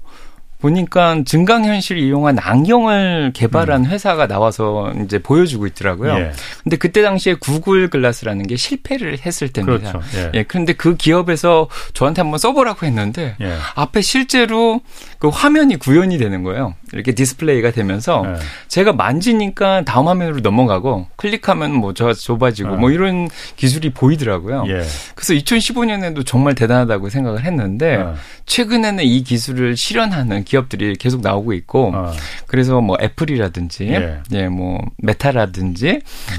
[0.60, 3.90] 보니까 증강현실 이용한 안경을 개발한 음.
[3.90, 6.14] 회사가 나와서 이제 보여주고 있더라고요.
[6.16, 6.32] 예.
[6.62, 9.92] 근데 그때 당시에 구글 글라스라는 게 실패를 했을 때입니다.
[9.92, 10.08] 그렇죠.
[10.16, 10.30] 예.
[10.34, 10.42] 예.
[10.42, 13.54] 그런데 그 기업에서 저한테 한번 써보라고 했는데 예.
[13.74, 14.80] 앞에 실제로
[15.18, 16.74] 그 화면이 구현이 되는 거예요.
[16.92, 18.34] 이렇게 디스플레이가 되면서 예.
[18.68, 22.94] 제가 만지니까 다음 화면으로 넘어가고 클릭하면 뭐 저 좁아지고 뭐 예.
[22.94, 24.64] 이런 기술이 보이더라고요.
[24.68, 24.82] 예.
[25.14, 28.04] 그래서 2015년에도 정말 대단하다고 생각을 했는데
[28.46, 32.12] 최근에는 이 기술을 실현하는 기업들이 계속 나오고 있고 어.
[32.48, 35.88] 그래서 뭐 애플이라든지 예, 예 뭐 메타라든지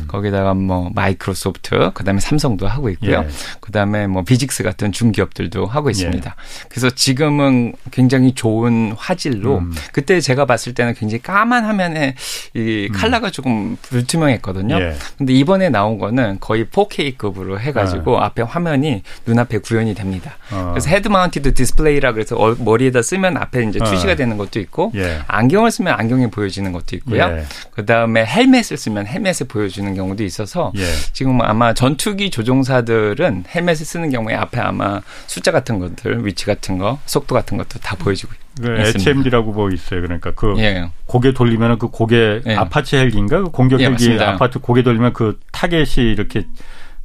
[0.02, 0.08] 음.
[0.08, 3.19] 거기다가 뭐 마이크로소프트 그다음에 삼성도 하고 있고요.
[3.26, 3.28] 예.
[3.62, 6.30] 그다음에 뭐 뷰직스 같은 중기업들도 하고 있습니다.
[6.30, 6.67] 예.
[6.69, 9.74] 그래서 지금은 굉장히 좋은 화질로 음.
[9.93, 12.15] 그때 제가 봤을 때는 굉장히 까만 화면에
[12.54, 12.93] 이 음.
[12.93, 14.76] 컬러가 조금 불투명했거든요.
[14.80, 14.95] 예.
[15.17, 18.19] 근데 이번에 나온 거는 거의 4K급으로 해 가지고 어.
[18.19, 20.38] 앞에 화면이 눈앞에 구현이 됩니다.
[20.52, 20.71] 어.
[20.74, 25.20] 그래서 head mounted display라 그래서 머리에다 쓰면 앞에 이제 투 표시가 되는 것도 있고 예.
[25.28, 27.24] 안경을 쓰면 안경이 보여지는 것도 있고요.
[27.24, 27.44] 예.
[27.72, 30.84] 그다음에 헬멧을 쓰면 헬멧을 보여주는 경우도 있어서 예.
[31.14, 37.00] 지금 아마 전투기 조종사들은 헬멧을 쓰는 경우에 앞에 아마 숫자 같은 것들, 위치 같은 거,
[37.06, 40.02] 속도 같은 것도 다 보여주고 그 HMD라고 보고 있어요.
[40.02, 40.90] 그러니까 그 예.
[41.06, 42.56] 고개 돌리면 그 고개 예.
[42.56, 46.46] 아파치 헬기인가 그 공격 예, 헬기 아파치 고개 돌리면 그 타겟이 이렇게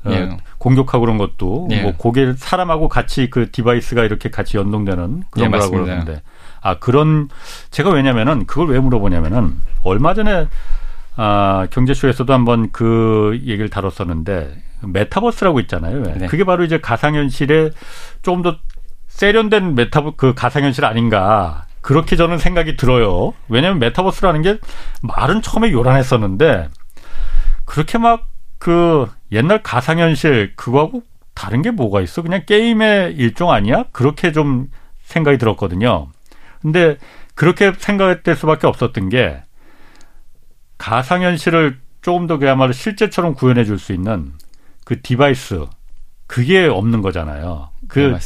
[0.04, 0.36] 어, 예.
[0.58, 1.82] 공격하고 그런 것도 예.
[1.82, 6.22] 뭐 고개 사람하고 같이 그 device가 이렇게 같이 연동되는 그런 예, 거라고 그러는데
[6.66, 7.28] 아 그런
[7.70, 10.48] 제가 왜냐면은 그걸 왜 물어보냐면은 얼마 전에
[11.16, 16.02] 아 경제쇼에서도 한번 그 얘기를 다뤘었는데 메타버스라고 있잖아요.
[16.02, 16.26] 네.
[16.26, 17.70] 그게 바로 이제 가상현실에
[18.22, 18.56] 조금 더
[19.08, 23.32] 세련된 메타버 그 가상현실 아닌가 그렇게 저는 생각이 들어요.
[23.48, 24.58] 왜냐하면 메타버스라는 게
[25.02, 26.68] 말은 처음에 요란했었는데
[27.64, 31.02] 그렇게 막 그 옛날 가상현실 그거하고
[31.34, 32.22] 다른 게 뭐가 있어?
[32.22, 33.84] 그냥 게임의 일종 아니야?
[33.92, 34.68] 그렇게 좀
[35.02, 36.08] 생각이 들었거든요.
[36.66, 36.98] 근데
[37.36, 39.40] 그렇게 생각할 수밖에 없었던 게
[40.78, 44.32] 가상현실을 조금 더 그야말로 실제처럼 구현해 줄 수 있는
[44.84, 45.66] 그 device
[46.26, 47.70] 그게 없는 거잖아요.
[47.86, 48.18] 그 네,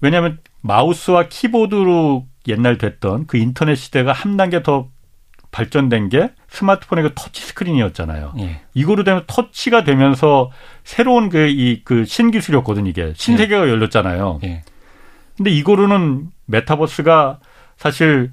[0.00, 4.88] 왜냐하면 마우스와 키보드로 옛날 됐던 그 인터넷 시대가 한 단계 더
[5.52, 8.34] 발전된 게 스마트폰의 그 터치 스크린이었잖아요.
[8.40, 8.62] 예.
[8.74, 10.50] 이거로 되면 터치가 되면서
[10.82, 13.70] 새로운 그 이그 그 신기술이었거든 이게 신세계가 예.
[13.70, 14.40] 열렸잖아요.
[14.42, 14.64] 예.
[15.38, 17.38] 근데 이거로는 메타버스가
[17.76, 18.30] 사실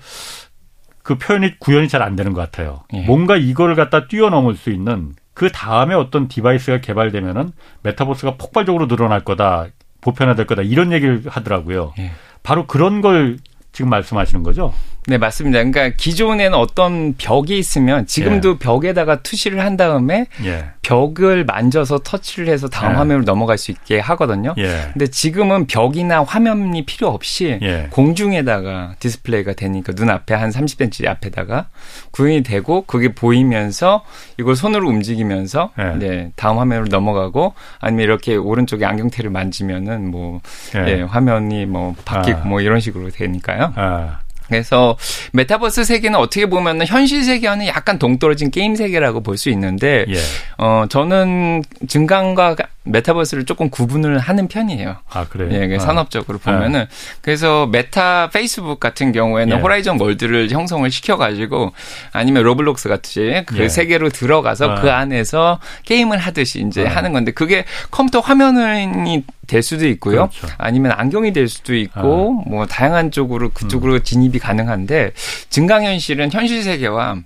[1.03, 2.83] 그 표현이 구현이 잘 안 되는 것 같아요.
[2.93, 3.01] 예.
[3.05, 7.51] 뭔가 이거를 갖다 뛰어넘을 수 있는 그 다음에 어떤 device가 개발되면은
[7.83, 9.67] 메타버스가 폭발적으로 늘어날 거다,
[10.01, 11.93] 보편화될 거다 이런 얘기를 하더라고요.
[11.99, 12.11] 예.
[12.41, 13.37] 바로 그런 걸
[13.75, 14.73] 지금 말씀하시는 거죠?
[15.07, 15.59] 네, 맞습니다.
[15.59, 18.57] 그러니까 기존에는 어떤 벽이 있으면 지금도 예.
[18.57, 20.69] 벽에다가 투시를 한 다음에 예.
[20.81, 22.95] 벽을 만져서 터치를 해서 다음 예.
[22.95, 24.55] 화면으로 넘어갈 수 있게 하거든요.
[24.57, 24.89] 예.
[24.93, 27.87] 근데 지금은 벽이나 화면이 필요 없이 예.
[27.91, 31.67] 공중에다가 디스플레이가 되니까 눈앞에 한 30cm 앞에다가
[32.11, 34.03] 구현이 되고 그게 보이면서
[34.39, 35.83] 이걸 손으로 움직이면서 예.
[35.99, 40.41] 네, 다음 화면으로 넘어가고 아니면 이렇게 오른쪽에 안경테를 만지면은 뭐
[40.75, 41.01] 예.
[41.01, 42.45] 화면이 뭐 바뀌고 아.
[42.45, 43.64] 뭐 이런 식으로 되니까요.
[43.75, 44.19] 아.
[44.47, 44.95] 그래서
[45.33, 50.15] 메타버스 세계는 어떻게 보면 현실 세계와는 약간 동떨어진 게임 세계라고 볼 수 있는데 예.
[50.57, 54.97] 어 저는 증강과 메타버스를 조금 구분을 하는 편이에요.
[55.09, 55.49] 아, 그래요?
[55.51, 55.79] 예, 아.
[55.79, 56.81] 산업적으로 보면은.
[56.81, 56.87] 아.
[57.21, 59.61] 그래서 메타 페이스북 같은 경우에는 예.
[59.61, 61.73] 호라이즌 월드를 형성을 시켜가지고
[62.11, 63.69] 아니면 로블록스 같이 그 예.
[63.69, 64.81] 세계로 들어가서 아.
[64.81, 66.95] 그 안에서 게임을 하듯이 이제 아.
[66.95, 70.29] 하는 건데 그게 컴퓨터 화면이 될 수도 있고요.
[70.29, 70.47] 그렇죠.
[70.57, 72.49] 아니면 안경이 될 수도 있고 아.
[72.49, 74.03] 뭐 다양한 쪽으로 그쪽으로 음.
[74.03, 75.11] 진입이 가능한데
[75.49, 77.17] 증강현실은 현실 세계와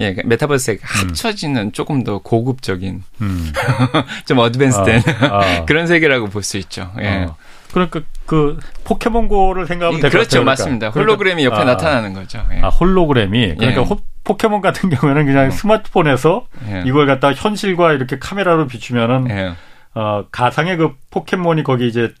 [0.00, 1.08] 예, 그 메타버스 세계 음.
[1.08, 3.52] 합쳐지는 조금 더 고급적인 음.
[4.26, 5.26] 좀 advanced된 아,
[5.60, 5.64] 아.
[5.66, 6.90] 그런 세계라고 볼 수 있죠.
[7.00, 7.24] 예.
[7.24, 7.36] 어.
[7.72, 10.44] 그러니까 그 포켓몬고를 생각하면 될것 그렇죠, 같아요.
[10.44, 10.90] 그렇죠, 맞습니다.
[10.90, 11.00] 그러니까.
[11.12, 12.44] 홀로그램이 옆에 아, 나타나는 거죠.
[12.52, 12.60] 예.
[12.62, 13.84] 아, 홀로그램이 그러니까 예.
[13.84, 15.50] 호, 포켓몬 같은 경우에는 그냥 어.
[15.50, 16.82] 스마트폰에서 예.
[16.86, 19.52] 이걸 갖다 현실과 이렇게 카메라로 비추면은 예.
[19.94, 22.12] 어, 가상의 그 포켓몬이 거기 이제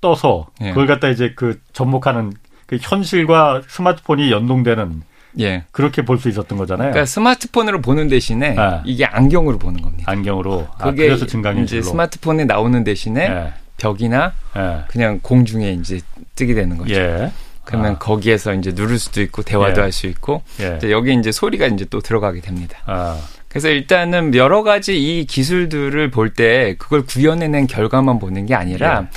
[0.00, 0.70] 떠서 예.
[0.70, 2.32] 그걸 갖다 이제 그 접목하는
[2.66, 5.02] 그 현실과 스마트폰이 연동되는
[5.38, 5.64] 예.
[5.70, 6.90] 그렇게 볼 수 있었던 거잖아요.
[6.90, 8.80] 그러니까 스마트폰으로 보는 대신에 네.
[8.84, 10.10] 이게 안경으로 보는 겁니다.
[10.10, 10.66] 안경으로.
[10.78, 11.80] 아, 그게 아, 그래서 증강현실로.
[11.80, 13.52] 이제 스마트폰에 나오는 대신에 예.
[13.76, 14.84] 벽이나 예.
[14.88, 16.00] 그냥 공중에 이제
[16.34, 16.94] 뜨게 되는 거죠.
[16.94, 17.30] 예.
[17.64, 17.98] 그러면 아.
[17.98, 19.82] 거기에서 이제 누를 수도 있고 대화도 예.
[19.84, 20.42] 할수 있고
[20.76, 22.78] 이제 여기 이제 소리가 이제 또 들어가게 됩니다.
[22.86, 23.18] 아.
[23.48, 29.08] 그래서 일단은 여러 가지 이 기술들을 볼 때 그걸 구현해낸 결과만 보는 게 아니라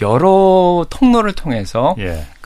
[0.00, 1.94] 여러 통로를 통해서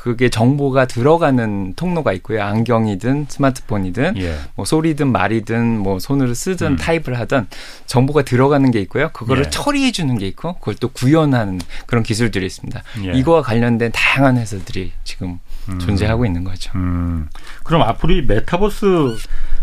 [0.07, 2.41] 그게 정보가 들어가는 통로가 있고요.
[2.41, 4.39] 안경이든 스마트폰이든 예.
[4.55, 6.77] 뭐 소리든 말이든 뭐 손으로 쓰든 음.
[6.77, 7.49] 타입을 하든
[7.87, 9.09] 정보가 들어가는 게 있고요.
[9.09, 9.51] 그거를 예.
[9.51, 12.81] 처리해 주는 게 있고 그걸 또 구현하는 그런 기술들이 있습니다.
[13.05, 13.19] 예.
[13.19, 15.81] 이거와 관련된 다양한 회사들이 지금 음.
[15.81, 16.71] 존재하고 있는 거죠.
[16.77, 17.29] 음.
[17.65, 18.87] 그럼 앞으로 이 메타버스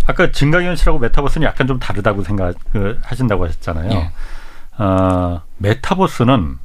[0.07, 3.91] 아까 증강현실하고 메타버스는 약간 좀 다르다고 생각하신다고 하셨잖아요.
[3.91, 4.11] 예.
[4.83, 6.57] 어, 메타버스는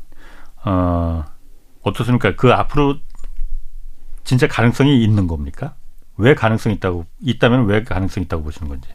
[0.64, 1.24] 어,
[1.82, 2.34] 어떻습니까?
[2.34, 2.96] 그 앞으로
[4.28, 5.74] 진짜 가능성이 있는 겁니까?
[6.18, 8.90] 왜 가능성이 있다고 있다면 왜 가능성이 있다고 보시는 건지?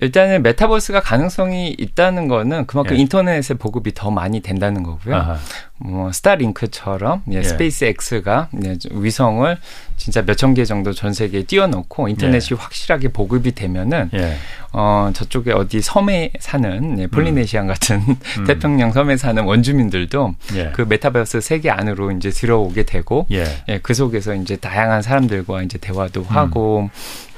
[0.00, 3.00] 일단은 메타버스가 가능성이 있다는 거는 그만큼 예.
[3.00, 5.16] 인터넷의 보급이 더 많이 된다는 거고요.
[5.16, 5.38] 아하.
[5.78, 7.42] 뭐 스타링크처럼 예, 예.
[7.42, 9.58] 스페이스 X가 예, 위성을
[9.96, 12.56] 진짜 몇천 개 정도 전 세계에 띄워놓고 인터넷이 예.
[12.56, 14.36] 확실하게 보급이 되면은 예.
[14.72, 17.68] 어 저쪽에 어디 섬에 사는 예, 폴리네시안 음.
[17.68, 18.00] 같은
[18.38, 18.44] 음.
[18.46, 20.72] 태평양 섬에 사는 원주민들도 예.
[20.74, 23.44] 그 메타버스 세계 안으로 이제 들어오게 되고 예.
[23.82, 26.26] 그 속에서 이제 다양한 사람들과 이제 대화도 음.
[26.28, 26.90] 하고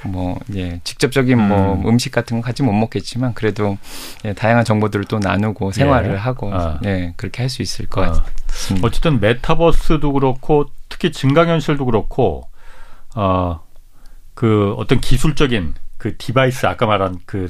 [0.05, 1.87] 뭐, 예, 직접적인 뭐 음.
[1.87, 3.77] 음식 같은 건 같이 못 먹겠지만 그래도
[4.25, 6.17] 예, 다양한 정보들을 또 나누고 생활을 예.
[6.17, 6.79] 하고 아.
[6.85, 8.13] 예, 그렇게 할 수 있을 것 아.
[8.13, 8.87] 같습니다.
[8.87, 12.49] 어쨌든 메타버스도 그렇고 특히 증강현실도 그렇고
[13.15, 13.61] 어,
[14.35, 17.49] 그 어떤 기술적인 그 device 아까 말한 그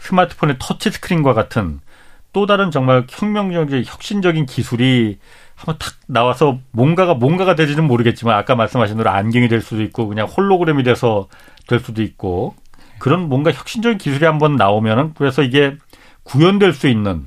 [0.00, 1.80] 스마트폰의 터치 스크린과 같은
[2.32, 5.18] 또 다른 정말 혁명적인 혁신적인 기술이
[5.56, 10.26] 한번 탁 나와서 뭔가가 뭔가가 되지는 모르겠지만 아까 말씀하신 대로 안경이 될 수도 있고 그냥
[10.26, 11.28] 홀로그램이 돼서
[11.70, 12.54] 될 수도 있고
[12.98, 15.76] 그런 뭔가 혁신적인 기술이 한번 나오면은 그래서 이게
[16.24, 17.26] 구현될 수 있는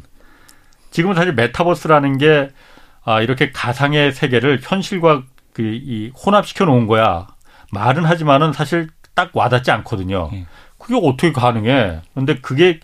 [0.91, 2.51] 지금은 사실 메타버스라는 게
[3.03, 7.27] 아, 이렇게 가상의 세계를 현실과 그 이 혼합시켜 놓은 거야.
[7.71, 10.29] 말은 하지만은 사실 딱 와닿지 않거든요.
[10.33, 10.45] 예.
[10.77, 12.01] 그게 어떻게 가능해?
[12.13, 12.79] 근데 그게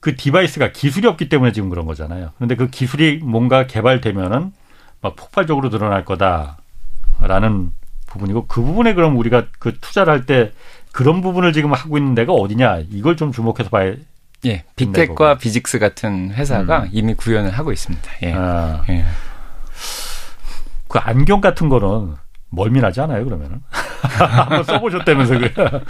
[0.00, 2.30] 그 device가 기술이 없기 때문에 지금 그런 거잖아요.
[2.36, 4.52] 그런데 그 기술이 뭔가 개발되면은
[5.00, 7.72] 막 폭발적으로 늘어날 거다라는
[8.12, 10.52] 부분이고 그 부분에 그럼 우리가 그 투자를 할 때
[10.92, 13.94] 그런 부분을 지금 하고 있는 데가 어디냐 이걸 좀 주목해서 봐야
[14.44, 16.88] 예, 빅텍과 비직스 같은 회사가 음.
[16.92, 18.10] 이미 구현을 하고 있습니다.
[18.24, 18.34] 예.
[18.34, 18.82] 아.
[18.90, 19.04] 예.
[20.88, 22.16] 그 안경 같은 거는
[22.50, 23.62] 멀미나지 않아요, 그러면은?
[24.02, 25.80] 한번 써보셨다면서, 그.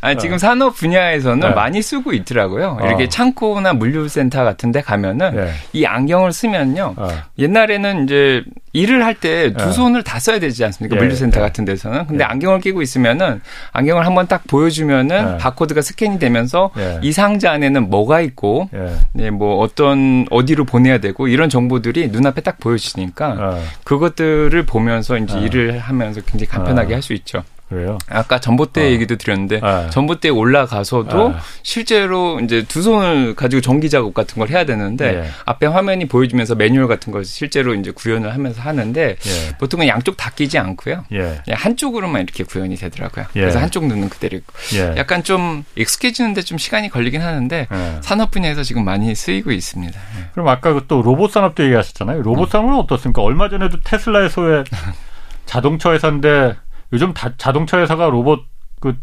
[0.00, 1.54] 아니, 지금 산업 분야에서는 네.
[1.54, 2.78] 많이 쓰고 있더라고요.
[2.82, 3.08] 이렇게 어.
[3.08, 5.52] 창고나 물류센터 같은 데 가면은 네.
[5.72, 6.94] 이 안경을 쓰면요.
[6.96, 7.08] 어.
[7.38, 9.72] 옛날에는 이제 일을 할 때두 네.
[9.72, 10.96] 손을 다 써야 되지 않습니까?
[10.96, 11.42] 예, 물류센터 예.
[11.42, 12.06] 같은 데서는.
[12.06, 12.26] 근데 예.
[12.26, 13.40] 안경을 끼고 있으면은
[13.72, 15.38] 안경을 한번 딱 보여주면은 예.
[15.38, 16.98] 바코드가 스캔이 되면서 예.
[17.02, 18.68] 이 상자 안에는 뭐가 있고,
[19.14, 23.62] 네, 뭐 어떤 어디로 보내야 되고 이런 정보들이 눈앞에 딱 보여지니까 어.
[23.84, 25.40] 그것들을 보면서 이제 어.
[25.40, 26.96] 일을 하면서 굉장히 간편하게 어.
[26.96, 27.35] 할수 있죠.
[27.68, 27.98] 그래요?
[28.08, 28.84] 아까 전봇대 어.
[28.86, 29.90] 얘기도 드렸는데 네.
[29.90, 31.34] 전봇대에 올라가서도 네.
[31.62, 35.30] 실제로 이제 두 손을 가지고 전기 작업 같은 걸 해야 되는데 네.
[35.44, 39.56] 앞에 화면이 보여주면서 매뉴얼 같은 걸 실제로 이제 구현을 하면서 하는데 예.
[39.58, 41.04] 보통은 양쪽 다 끼지 않고요.
[41.12, 41.40] 예.
[41.50, 43.26] 한쪽으로만 이렇게 구현이 되더라고요.
[43.36, 43.40] 예.
[43.40, 44.94] 그래서 한쪽 눈은 그대로 있고 예.
[44.96, 47.98] 약간 좀 익숙해지는데 좀 시간이 걸리긴 하는데 예.
[48.00, 50.00] 산업 분야에서 지금 많이 쓰이고 있습니다.
[50.32, 52.22] 그럼 아까 그 또 로봇 산업도 얘기하셨잖아요.
[52.22, 53.20] 로봇 산업은 어떻습니까?
[53.20, 54.62] 얼마 전에도 테슬라에서의
[55.46, 56.54] 자동차 회사인데
[56.92, 58.44] 요즘 다, 자동차 회사가 로봇
[58.80, 58.94] 그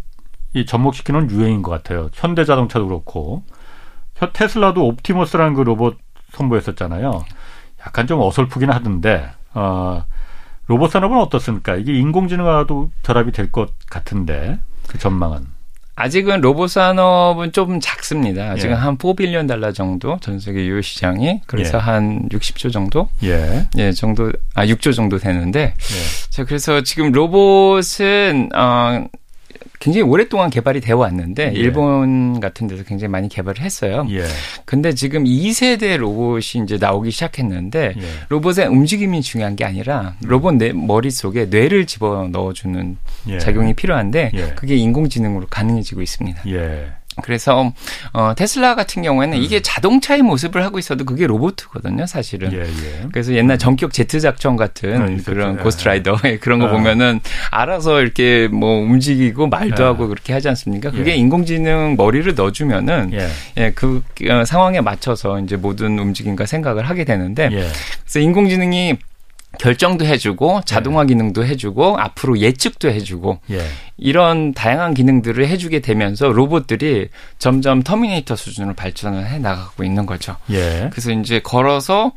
[0.55, 2.09] 이 접목시키는 유행인 것 같아요.
[2.13, 3.43] 현대 자동차도 그렇고
[4.33, 5.97] 테슬라도 옵티머스라는 그 로봇
[6.33, 7.25] 선보였었잖아요.
[7.81, 10.05] 약간 좀 어설프긴 하던데 어,
[10.67, 11.75] 로봇 산업은 어떻습니까?
[11.75, 15.47] 이게 인공지능과도 결합이 될 것 같은데 그 전망은
[15.95, 18.51] 아직은 로봇 산업은 좀 작습니다.
[18.51, 18.79] 아직은 예.
[18.79, 21.82] 한 4빌리언 달러 정도 전 세계 유효 시장이 그래서 예.
[21.82, 23.67] 한 60조 정도 예.
[23.77, 26.29] 예 정도 아 6조 정도 되는데 예.
[26.32, 29.06] 자 그래서 지금 로봇은 어
[29.80, 31.60] 굉장히 오랫동안 개발이 되어 왔는데 예.
[31.60, 34.08] 일본 같은 데서 굉장히 많이 개발을 했어요.
[34.12, 34.23] 예.
[34.65, 38.02] 근데 지금 2세대 로봇이 이제 나오기 시작했는데 예.
[38.30, 42.97] 로봇의 움직임이 중요한 게 아니라 로봇 내 머릿속에 뇌를 집어 넣어 주는
[43.28, 43.39] 예.
[43.39, 44.54] 작용이 필요한데 예.
[44.56, 46.41] 그게 인공지능으로 가능해지고 있습니다.
[47.17, 47.21] 예.
[47.23, 47.73] 그래서
[48.13, 49.43] 어 테슬라 같은 경우에는 음.
[49.43, 52.52] 이게 자동차의 모습을 하고 있어도 그게 로봇이거든요, 사실은.
[52.54, 53.08] 예, 예.
[53.12, 55.63] 그래서 옛날 전격 제트 작전 같은 네, 그런 예.
[55.63, 56.71] 고스트라이더 그런 거 아.
[56.71, 57.19] 보면은
[57.52, 59.88] 알아서 이렇게 뭐 움직이고 말도 아.
[59.88, 60.91] 하고 그렇게 하지 않습니까?
[60.91, 61.15] 그게 예.
[61.15, 63.28] 인공지능 머리를 넣어주면은 예.
[63.58, 67.67] 예, 그 어, 상황에 맞춰서 이제 모든 움직임과 생각을 하게 되는데 예.
[68.04, 68.97] 그래서 인공지능이
[69.59, 71.07] 결정도 해주고 자동화 예.
[71.07, 73.65] 기능도 해주고 앞으로 예측도 해주고 예.
[73.97, 80.35] 이런 다양한 기능들을 해주게 되면서 로봇들이 점점 터미네이터 수준으로 발전을 해 나가고 있는 거죠.
[80.51, 80.89] 예.
[80.91, 82.11] 그래서 이제 걸어서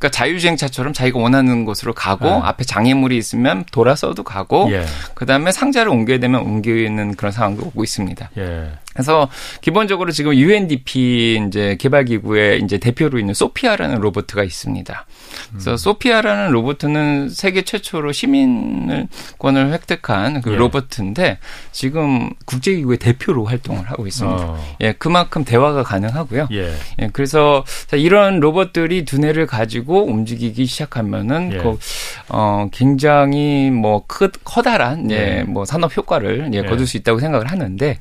[0.00, 2.40] 그러니까 자율주행차처럼 자기가 원하는 곳으로 가고 네.
[2.42, 4.86] 앞에 장애물이 있으면 돌아서도 가고 예.
[5.14, 8.30] 그다음에 상자를 옮겨야 되면 옮기는 그런 상황도 오고 있습니다.
[8.38, 8.72] 예.
[8.94, 9.28] 그래서
[9.60, 15.06] 기본적으로 지금 UNDP 이제 개발 기구의 이제 대표로 있는 소피아라는 로봇가 있습니다.
[15.50, 15.76] 그래서 음.
[15.76, 20.56] 소피아라는 로봇은 세계 최초로 시민권을 획득한 그 예.
[20.56, 21.38] 로봇인데
[21.70, 24.44] 지금 국제 기구의 대표로 활동을 하고 있습니다.
[24.44, 24.76] 어.
[24.80, 26.48] 예, 그만큼 대화가 가능하고요.
[26.52, 26.74] 예.
[27.00, 31.58] 예 그래서 이런 로봇들이 두뇌를 가지고 움직이기 시작하면은 예.
[31.58, 31.78] 그,
[32.28, 35.42] 어, 굉장히 뭐 크, 커다란 예, 예.
[35.42, 37.98] 뭐 산업 효과를 예, 예, 거둘 수 있다고 생각을 하는데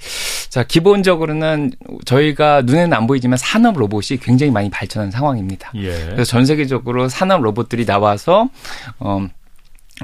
[0.49, 1.71] 자 기본적으로는
[2.05, 5.71] 저희가 눈에는 안 보이지만 산업 로봇이 굉장히 많이 발전한 상황입니다.
[5.75, 5.91] 예.
[6.11, 8.49] 그래서 전 세계적으로 산업 로봇들이 나와서
[8.99, 9.27] 어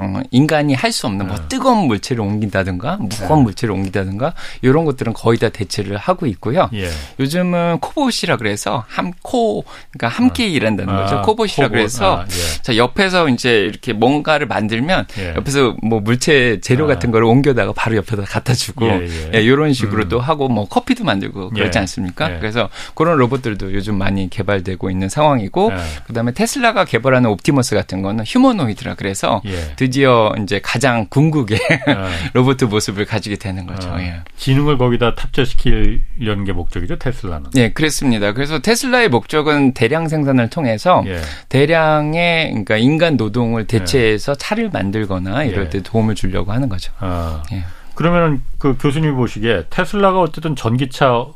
[0.00, 1.42] 어, 인간이 할 수 없는 뭐 네.
[1.48, 3.44] 뜨거운 물체를 옮긴다든가 무거운 네.
[3.44, 4.32] 물체를 옮긴다든가
[4.62, 6.70] 이런 것들은 거의 다 대체를 하고 있고요.
[6.72, 6.88] 예.
[7.20, 10.46] 요즘은 코봇이라 그래서 함코 그러니까 함께 아.
[10.46, 11.22] 일한다는 아, 거죠.
[11.22, 11.70] 코봇이라 코봇.
[11.72, 12.62] 그래서 아, 예.
[12.62, 15.34] 자 옆에서 이제 이렇게 뭔가를 만들면 예.
[15.36, 16.88] 옆에서 뭐 물체 재료 아.
[16.88, 19.30] 같은 거를 옮겨다가 바로 옆에다 갖다 주고 예, 예.
[19.34, 20.08] 예, 이런 식으로 음.
[20.08, 22.38] 또 하고 뭐 커피도 만들고 그렇지 않습니까?
[22.38, 25.72] 그래서 그런 로봇들도 요즘 많이 개발되고 있는 상황이고
[26.06, 29.42] 그다음에 테슬라가 개발하는 옵티머스 같은 거는 휴머노이드라 그래서
[29.86, 32.10] 드디어 이제 가장 궁극의 아.
[32.34, 33.88] 로봇 모습을 가지게 되는 거죠.
[33.92, 34.00] 아.
[34.02, 34.20] 예.
[34.36, 37.50] 지능을 거기다 탑재시키려는 게 목적이죠, 테슬라는.
[37.52, 38.32] 네, 그렇습니다.
[38.32, 41.20] 그래서 테슬라의 목적은 대량 생산을 통해서 예.
[41.48, 44.36] 대량의 그러니까 인간 노동을 대체해서 예.
[44.36, 45.70] 차를 만들거나 이럴 예.
[45.70, 46.92] 때 도움을 주려고 하는 거죠.
[46.98, 47.42] 아.
[47.52, 47.64] 예.
[47.94, 51.26] 그러면은 그 교수님이 보시기에 테슬라가 어쨌든 전기차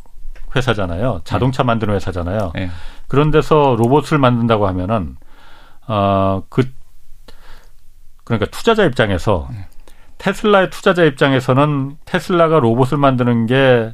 [0.56, 1.20] 회사잖아요.
[1.24, 2.52] 자동차 만드는 회사잖아요.
[2.58, 2.70] 예.
[3.06, 5.16] 그런 데서 로봇을 만든다고 하면은
[5.86, 6.79] 어 그
[8.30, 9.48] 그러니까 투자자 입장에서
[10.18, 13.92] 테슬라의 투자자 입장에서는 테슬라가 로봇을 만드는 게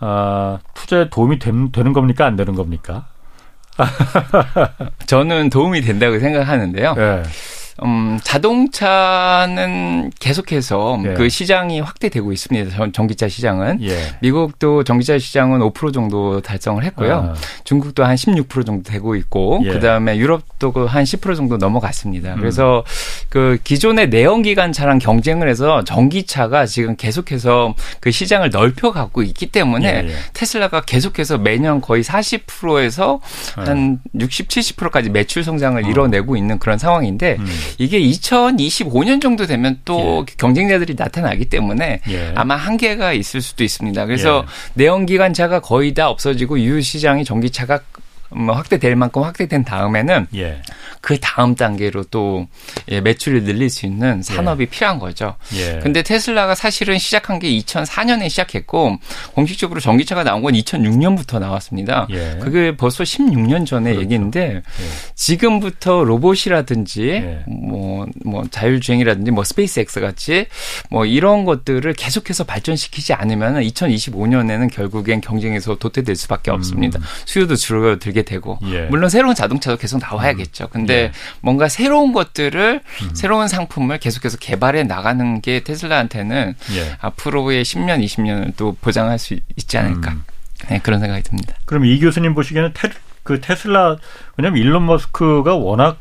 [0.00, 3.06] 어, 투자에 도움이 된, 되는 겁니까 안 되는 겁니까?
[5.06, 6.94] 저는 도움이 된다고 생각하는데요.
[6.94, 7.22] 네.
[7.82, 11.14] 음, 자동차는 계속해서 예.
[11.14, 12.90] 그 시장이 확대되고 있습니다.
[12.92, 13.82] 전기차 시장은.
[13.82, 13.96] 예.
[14.20, 17.32] 미국도 전기차 시장은 5% 정도 달성을 했고요.
[17.32, 17.34] 아.
[17.64, 19.72] 중국도 한 16% 정도 되고 있고, 예.
[19.72, 22.34] 그 다음에 유럽도 그한10% 정도 넘어갔습니다.
[22.34, 22.40] 음.
[22.40, 22.84] 그래서
[23.28, 30.08] 그 기존의 내연기관 차랑 경쟁을 해서 전기차가 지금 계속해서 그 시장을 넓혀가고 있기 때문에 예,
[30.08, 30.14] 예.
[30.34, 33.20] 테슬라가 계속해서 매년 거의 40%에서
[33.56, 35.88] 한 60, 70%까지 매출 성장을 어.
[35.88, 37.46] 이뤄내고 있는 그런 상황인데 음.
[37.78, 40.34] 이게 2025년 정도 되면 또 예.
[40.36, 42.32] 경쟁자들이 나타나기 때문에 예.
[42.34, 44.06] 아마 한계가 있을 수도 있습니다.
[44.06, 44.70] 그래서 예.
[44.74, 47.80] 내연기관차가 거의 다 없어지고 유효 시장이 전기차가
[48.30, 50.62] 뭐 확대될 만큼 확대된 다음에는 예.
[51.00, 52.46] 그 다음 단계로 또
[52.88, 54.66] 예, 매출을 늘릴 수 있는 산업이 예.
[54.66, 55.36] 필요한 거죠.
[55.54, 55.80] 예.
[55.82, 58.96] 근데 테슬라가 사실은 시작한 게 2004년에 시작했고
[59.34, 62.06] 공식적으로 전기차가 나온 건 2006년부터 나왔습니다.
[62.10, 62.38] 예.
[62.40, 64.02] 그게 벌써 16년 전의 그렇죠.
[64.02, 64.62] 얘기인데 예.
[65.14, 68.10] 지금부터 로봇이라든지 뭐뭐 예.
[68.24, 70.46] 뭐 자율주행이라든지 뭐 스페이스X 같이
[70.90, 76.98] 뭐 이런 것들을 계속해서 발전시키지 않으면 2025년에는 결국엔 경쟁에서 도태될 수밖에 없습니다.
[76.98, 77.04] 음.
[77.24, 78.58] 수요도 줄어들게 되고
[78.90, 80.68] 물론 새로운 자동차도 계속 나와야겠죠.
[80.68, 81.12] 근데 근데 네.
[81.40, 83.10] 뭔가 새로운 것들을 음.
[83.14, 86.96] 새로운 상품을 계속해서 개발해 나가는 게 테슬라한테는 예.
[87.00, 90.12] 앞으로의 10년, 20년을 또 보장할 수 있지 않을까.
[90.12, 90.24] 음.
[90.68, 91.54] 네, 그런 생각이 듭니다.
[91.64, 92.90] 그럼 이 교수님 보시기에는 테,
[93.22, 93.96] 그 테슬라
[94.36, 95.98] 왜냐면 일론 머스크가 워낙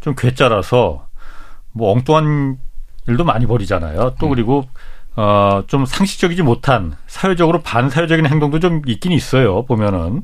[0.00, 1.06] 좀 괴짜라서
[1.72, 2.58] 뭐 엉뚱한
[3.08, 4.16] 일도 많이 벌이잖아요.
[4.20, 4.30] 또 음.
[4.30, 4.64] 그리고
[5.16, 9.64] 어, 좀 상식적이지 못한 사회적으로 반사회적인 행동도 좀 있긴 있어요.
[9.64, 10.22] 보면은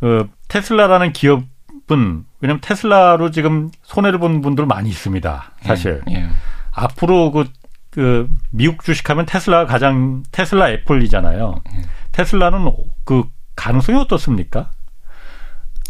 [0.00, 1.44] 그 테슬라라는 기업
[1.86, 5.52] 분 왜냐하면 테슬라로 지금 손해를 본 분들 많이 있습니다.
[5.62, 6.28] 사실 예, 예.
[6.72, 7.44] 앞으로 그,
[7.90, 11.60] 그 미국 주식하면 테슬라가 가장 테슬라 애플이잖아요.
[11.76, 11.82] 예.
[12.12, 12.70] 테슬라는
[13.04, 13.24] 그
[13.56, 14.70] 가능성이 어떻습니까?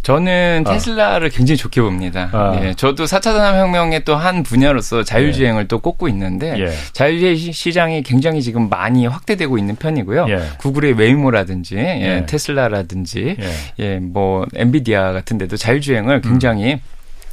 [0.03, 0.73] 저는 아.
[0.73, 1.31] 테슬라를 어.
[1.31, 2.31] 굉장히 좋게 봅니다.
[2.33, 2.59] 아.
[2.63, 5.67] 예, 저도 4차 산업혁명의 또 한 분야로서 자율주행을 예.
[5.67, 6.73] 또 꼽고 있는데 예.
[6.93, 10.27] 자율주행 시장이 굉장히 지금 많이 확대되고 있는 편이고요.
[10.29, 10.43] 예.
[10.59, 11.81] 구글의 웨이모라든지 예,
[12.19, 12.27] 예.
[12.27, 13.37] 테슬라라든지
[13.79, 13.99] 예.
[13.99, 16.81] 뭐 엔비디아 같은 데도 자율주행을 굉장히 음.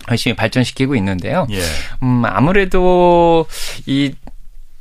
[0.09, 1.47] 열심히 발전시키고 있는데요.
[2.03, 3.45] 음, 아무래도
[3.86, 4.13] 이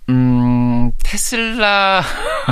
[0.09, 2.03] 음, 테슬라,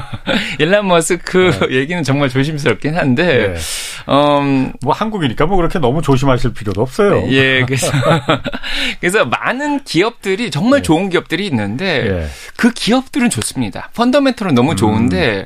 [0.58, 1.76] 일란 머스크 네.
[1.76, 4.12] 얘기는 정말 조심스럽긴 한데, 네.
[4.12, 7.24] 음, 뭐 한국이니까 뭐 그렇게 너무 조심하실 필요도 없어요.
[7.30, 7.92] 예, 그래서,
[9.00, 10.82] 그래서 많은 기업들이 정말 네.
[10.82, 12.26] 좋은 기업들이 있는데, 예.
[12.56, 13.90] 그 기업들은 좋습니다.
[13.94, 15.44] 펀더멘털은 너무 좋은데, 음.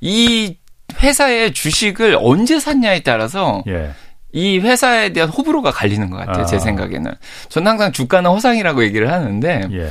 [0.00, 0.56] 이
[1.02, 3.90] 회사의 주식을 언제 샀냐에 따라서, 예.
[4.30, 6.46] 이 회사에 대한 호불호가 갈리는 것 같아요, 아.
[6.46, 7.12] 제 생각에는.
[7.48, 9.90] 저는 항상 주가는 허상이라고 얘기를 하는데, 예.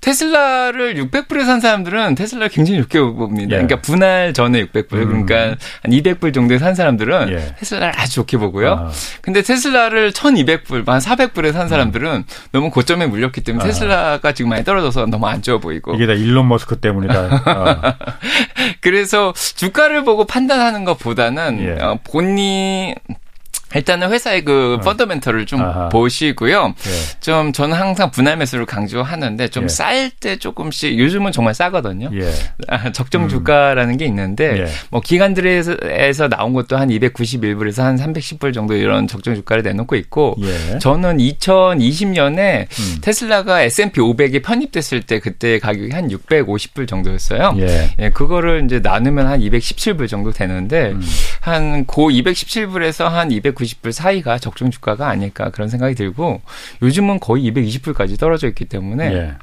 [0.00, 3.56] 테슬라를 600불에 산 사람들은 테슬라를 굉장히 좋게 봅니다.
[3.56, 3.62] 예.
[3.62, 5.26] 그러니까 분할 전에 600불, 음.
[5.26, 7.54] 그러니까 한 200불 정도에 산 사람들은 예.
[7.58, 8.72] 테슬라를 아주 좋게 보고요.
[8.72, 8.90] 아.
[9.22, 12.24] 근데 테슬라를 1200불, 한 400불에 산 사람들은 음.
[12.52, 13.66] 너무 고점에 물렸기 때문에 아.
[13.66, 15.94] 테슬라가 지금 많이 떨어져서 너무 안 좋아 보이고.
[15.94, 17.42] 이게 다 일론 머스크 때문이다.
[17.44, 17.94] 아.
[18.80, 21.82] 그래서 주가를 보고 판단하는 것보다는 예.
[21.82, 22.94] 어, 본인
[23.74, 24.80] 일단은 회사의 그 어.
[24.80, 25.88] 펀더멘털을 좀 아하.
[25.90, 26.74] 보시고요.
[26.86, 27.20] 예.
[27.20, 30.36] 좀 저는 항상 분할 매수를 강조하는데 좀 쌀때 예.
[30.36, 32.10] 조금씩 요즘은 정말 싸거든요.
[32.14, 32.32] 예.
[32.68, 33.28] 아, 적정 음.
[33.28, 34.66] 주가라는 게 있는데 예.
[34.90, 40.78] 뭐 기관들에서 나온 것도 한 291불에서 한 310불 정도 이런 적정 주가를 내놓고 있고 예.
[40.78, 42.98] 저는 2020년에 음.
[43.02, 47.54] 테슬라가 S&P 500에 편입됐을 때 그때 가격이 한 650불 정도였어요.
[47.58, 47.90] 예.
[47.98, 51.02] 예 그거를 이제 나누면 한 217불 정도 되는데 음.
[51.40, 53.57] 한고 217불에서 한 200.
[53.58, 56.40] 290불 사이가 적정 주가가 아닐까 그런 생각이 들고
[56.82, 59.34] 요즘은 거의 220불까지 떨어져 있기 때문에 예.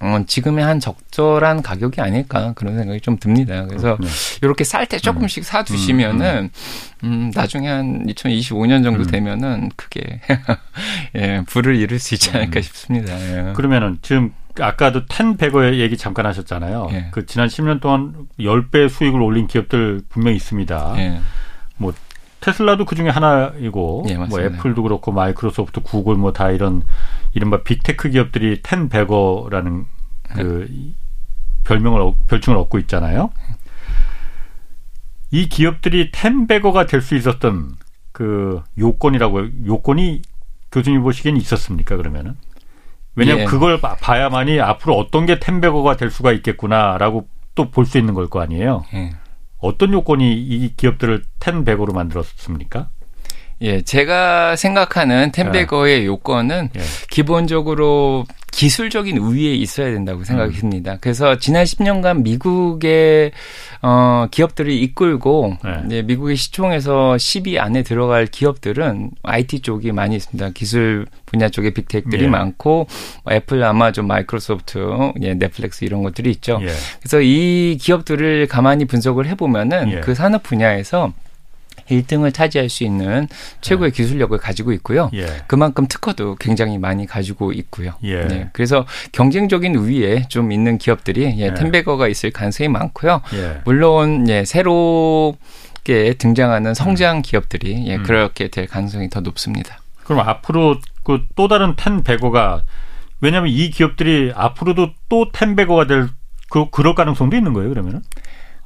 [0.00, 3.66] 어, 지금의 한 적절한 가격이 아닐까 그런 생각이 좀 듭니다.
[3.66, 4.08] 그래서 그렇군요.
[4.42, 5.42] 이렇게 쌀 때 조금씩 음.
[5.42, 6.50] 사 두시면은
[7.02, 9.06] 음, 음, 나중에 한 2025년 정도 음.
[9.06, 10.20] 되면은 크게
[11.16, 12.62] 예, 불을 이룰 수 있지 않을까 음.
[12.62, 13.12] 싶습니다.
[13.20, 13.52] 예.
[13.54, 16.88] 그러면은 지금 아까도 텐 베거 얘기 잠깐 하셨잖아요.
[16.92, 17.08] 예.
[17.10, 20.94] 그 지난 10년 동안 10배 수익을 올린 기업들 분명히 있습니다.
[20.98, 21.20] 예.
[21.76, 21.92] 뭐
[22.40, 26.82] 테슬라도 그 중에 하나이고 예, 뭐 애플도 그렇고 마이크로소프트, 구글 뭐 다 이런
[27.34, 29.86] 이른바 빅테크 기업들이 텐베거라는
[30.34, 30.68] 그
[31.64, 33.30] 별명을 별칭을 얻고 있잖아요.
[35.30, 37.76] 이 기업들이 텐베거가 될 수 있었던
[38.12, 40.22] 그 요건이라고 요건이
[40.72, 42.34] 교수님 보시기엔 있었습니까 그러면은?
[43.14, 43.46] 왜냐하면 예.
[43.46, 48.40] 그걸 봐야만이 앞으로 어떤 게 텐베거가 될 수가 있겠구나라고 또 볼 수 있는 걸 거
[48.40, 48.84] 아니에요.
[48.94, 49.10] 예.
[49.58, 52.90] 어떤 요건이 이 기업들을 텐백으로 만들었습니까?
[53.60, 56.06] 예, 제가 생각하는 텐베거의 예.
[56.06, 56.80] 요건은 예.
[57.10, 60.82] 기본적으로 기술적인 우위에 있어야 된다고 생각이 음.
[61.00, 63.30] 그래서 지난 10년간 미국의
[63.82, 65.70] 어 기업들이 이끌고 네.
[65.86, 70.50] 이제 미국의 시총에서 10위 안에 들어갈 기업들은 IT 쪽이 많이 있습니다.
[70.50, 72.28] 기술 분야 쪽에 빅테크들이 예.
[72.28, 72.88] 많고
[73.22, 76.58] 뭐 애플, 아마존, 마이크로소프트, 예, 넷플릭스 이런 것들이 있죠.
[76.62, 76.68] 예.
[77.00, 80.00] 그래서 이 기업들을 가만히 분석을 해보면은 예.
[80.00, 81.12] 그 산업 분야에서
[81.90, 83.28] 1등을 차지할 수 있는
[83.60, 83.96] 최고의 네.
[83.96, 85.10] 기술력을 가지고 있고요.
[85.14, 85.26] 예.
[85.46, 87.92] 그만큼 특허도 굉장히 많이 가지고 있고요.
[88.02, 88.26] 예.
[88.26, 88.50] 네.
[88.52, 91.54] 그래서 경쟁적인 우위에 좀 있는 기업들이 예, 예.
[91.54, 93.22] 텐베거가 있을 가능성이 많고요.
[93.34, 93.60] 예.
[93.64, 97.22] 물론 예, 새롭게 등장하는 성장 음.
[97.22, 98.02] 기업들이 예, 음.
[98.02, 99.78] 그렇게 될 가능성이 더 높습니다.
[100.04, 102.64] 그럼 앞으로 그 또 다른 텐베거가
[103.20, 106.08] 왜냐하면 이 기업들이 앞으로도 또 텐베거가 될
[106.50, 108.02] 그, 그럴 가능성도 있는 거예요, 그러면은?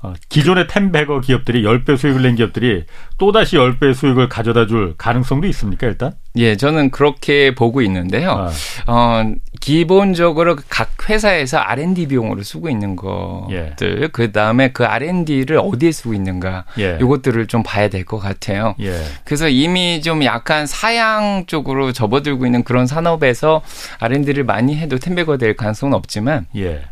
[0.02, 2.84] 어, 기존의 텐베거 기업들이 10배 수익을 낸 기업들이
[3.18, 6.12] 또다시 10배 수익을 가져다 줄 가능성도 있습니까, 일단?
[6.36, 8.30] 예, 저는 그렇게 보고 있는데요.
[8.30, 8.50] 아.
[8.92, 14.08] 어, 기본적으로 각 회사에서 R&D 비용으로 쓰고 있는 것들, 예.
[14.12, 16.98] 그 다음에 그 R&D를 어디에 쓰고 있는가, 예.
[17.00, 18.74] 이것들을 좀 봐야 될 것 같아요.
[18.80, 19.04] 예.
[19.24, 23.62] 그래서 이미 좀 약간 사양 쪽으로 접어들고 있는 그런 산업에서
[24.00, 26.82] R&D를 많이 해도 텐베거 될 가능성은 없지만, 예.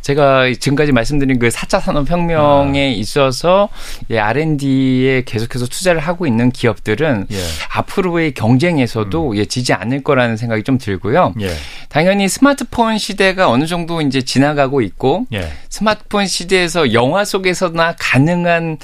[0.00, 2.90] 제가 지금까지 말씀드린 그 4차 산업혁명에 아.
[2.90, 3.70] 있어서
[4.10, 7.36] 예, R&D에 계속해서 투자를 하고 있는 기업들은 예.
[7.72, 9.36] 앞으로의 경쟁에서도 음.
[9.36, 11.34] 예, 지지 않을 거라는 생각이 좀 들고요.
[11.40, 11.50] 예.
[11.88, 15.50] 당연히 스마트폰 시대가 어느 정도 이제 지나가고 있고 예.
[15.70, 18.78] 스마트폰 시대에서 영화 속에서나 가능한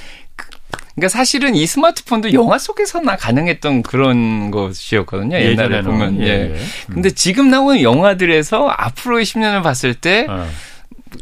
[0.95, 5.37] 그러니까 사실은 이 스마트폰도 영화 속에서나 가능했던 그런 것이었거든요.
[5.37, 6.21] 옛날에 보면.
[6.21, 6.27] 예.
[6.27, 6.45] 예.
[6.47, 6.95] 음.
[6.95, 10.47] 근데 지금 나오는 영화들에서 앞으로의 10년을 봤을 때 어.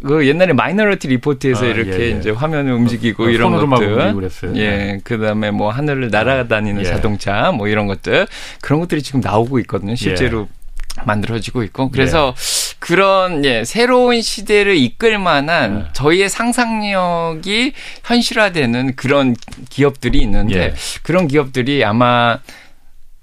[0.04, 2.10] 그 옛날에 마이너리티 리포트에서 아, 이렇게 예, 예.
[2.10, 4.16] 이제 화면을 움직이고 어, 이런 것들,
[4.56, 5.00] 예, 네.
[5.02, 6.84] 그다음에 뭐 하늘을 날아다니는 예.
[6.84, 8.26] 자동차 뭐 이런 것들
[8.60, 9.94] 그런 것들이 지금 나오고 있거든요.
[9.94, 11.02] 실제로 예.
[11.04, 12.76] 만들어지고 있고 그래서 예.
[12.78, 15.92] 그런 예 새로운 시대를 이끌 만한 예.
[15.92, 17.72] 저희의 상상력이
[18.04, 19.34] 현실화되는 그런
[19.68, 22.38] 기업들이 있는데 그런 기업들이 아마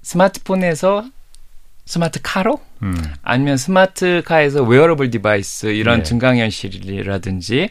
[0.02, 1.04] 스마트폰에서
[1.86, 2.96] 스마트 카로 음.
[3.22, 6.02] 아니면 스마트 카에서 wearable device 이런 네.
[6.02, 7.70] 증강현실이라든지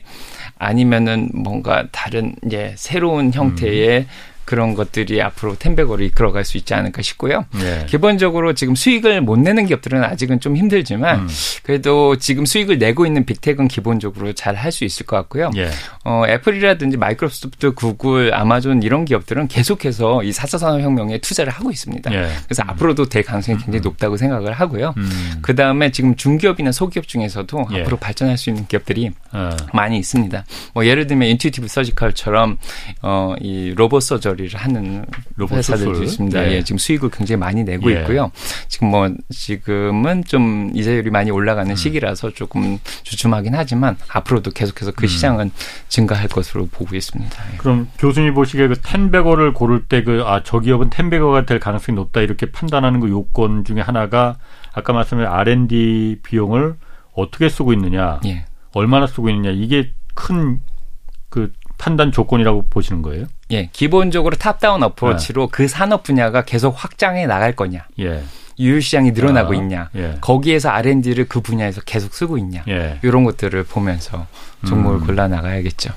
[0.57, 4.07] 아니면은 뭔가 다른 이제 새로운 형태의 음.
[4.45, 7.45] 그런 것들이 앞으로 ten bagger를 이끌어갈 수 있지 않을까 싶고요.
[7.55, 7.85] 네.
[7.87, 11.27] 기본적으로 지금 수익을 못 내는 기업들은 아직은 좀 힘들지만 음.
[11.63, 15.49] 그래도 지금 수익을 내고 있는 big tech은 기본적으로 잘 할 수 있을 것 같고요.
[15.55, 15.69] 예.
[16.03, 22.13] 어, 애플이라든지 마이크로소프트, 구글, 아마존 이런 기업들은 계속해서 이 4차 산업혁명에 투자를 하고 있습니다.
[22.13, 22.29] 예.
[22.45, 22.69] 그래서 음.
[22.69, 23.83] 앞으로도 될 가능성이 굉장히 음.
[23.83, 24.93] 높다고 생각을 하고요.
[24.97, 25.39] 음.
[25.41, 27.81] 그 다음에 지금 중기업이나 소기업 중에서도 예.
[27.81, 29.49] 앞으로 발전할 수 있는 기업들이 어.
[29.73, 30.45] 많이 있습니다.
[30.73, 32.57] 뭐 예를 들면 인투이티브 서지컬처럼
[33.01, 35.05] 어, 이 로봇 서저 처리를 하는
[35.39, 36.47] 회사들도 있습니다.
[36.47, 36.51] 예.
[36.53, 36.63] 예.
[36.63, 38.01] 지금 수익을 굉장히 많이 내고 예.
[38.01, 38.31] 있고요.
[38.67, 41.75] 지금 뭐 지금은 좀 이자율이 많이 올라가는 음.
[41.75, 45.07] 시기라서 조금 주춤하긴 하지만 앞으로도 계속해서 그 음.
[45.07, 45.51] 시장은
[45.87, 47.53] 증가할 것으로 보고 있습니다.
[47.53, 47.57] 예.
[47.57, 52.21] 그럼 교수님 보시기에 그 텐베거를 고를 때 그 아 저 기업은 텐베거가 될 가능성이 높다
[52.21, 54.37] 이렇게 판단하는 그 요건 중에 하나가
[54.73, 56.75] 아까 말씀드린 R&D 비용을
[57.13, 58.45] 어떻게 쓰고 있느냐, 예.
[58.73, 63.25] 얼마나 쓰고 있느냐 이게 큰그 판단 조건이라고 보시는 거예요?
[63.51, 65.47] 예, 기본적으로 top-down approach로 네.
[65.51, 67.85] 그 산업 분야가 계속 확장해 나갈 거냐.
[67.99, 68.23] 예.
[68.57, 69.89] 유효 시장이 늘어나고 아, 있냐.
[69.95, 70.17] 예.
[70.21, 72.63] 거기에서 R&D를 그 분야에서 계속 쓰고 있냐.
[72.67, 72.99] 예.
[73.03, 74.25] 이런 것들을 보면서
[74.65, 75.05] 종목을 음.
[75.05, 75.93] 골라 나가야겠죠.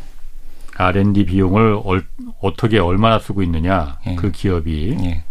[0.76, 2.05] R&D 비용을 얼,
[2.40, 3.99] 어떻게 얼마나 쓰고 있느냐.
[4.07, 4.14] 예.
[4.16, 4.96] 그 기업이.
[5.05, 5.22] 예.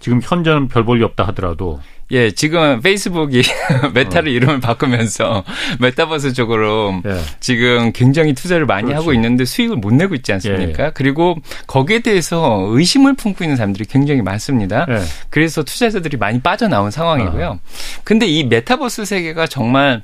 [0.00, 1.80] 지금 현재는 별 볼일 없다 하더라도
[2.10, 3.42] 예, 지금 페이스북이
[3.92, 4.32] 메타를 어.
[4.32, 5.44] 이름을 바꾸면서
[5.80, 7.20] 메타버스 쪽으로 예.
[7.40, 9.02] 지금 굉장히 투자를 많이 그렇죠.
[9.02, 10.82] 하고 있는데 수익을 못 내고 있지 않습니까?
[10.82, 10.92] 예, 예.
[10.94, 11.36] 그리고
[11.66, 14.86] 거기에 대해서 의심을 품고 있는 사람들이 굉장히 많습니다.
[14.88, 15.00] 예.
[15.28, 17.46] 그래서 투자자들이 많이 빠져나온 상황이고요.
[17.46, 17.60] 어.
[18.04, 20.02] 근데 이 메타버스 세계가 정말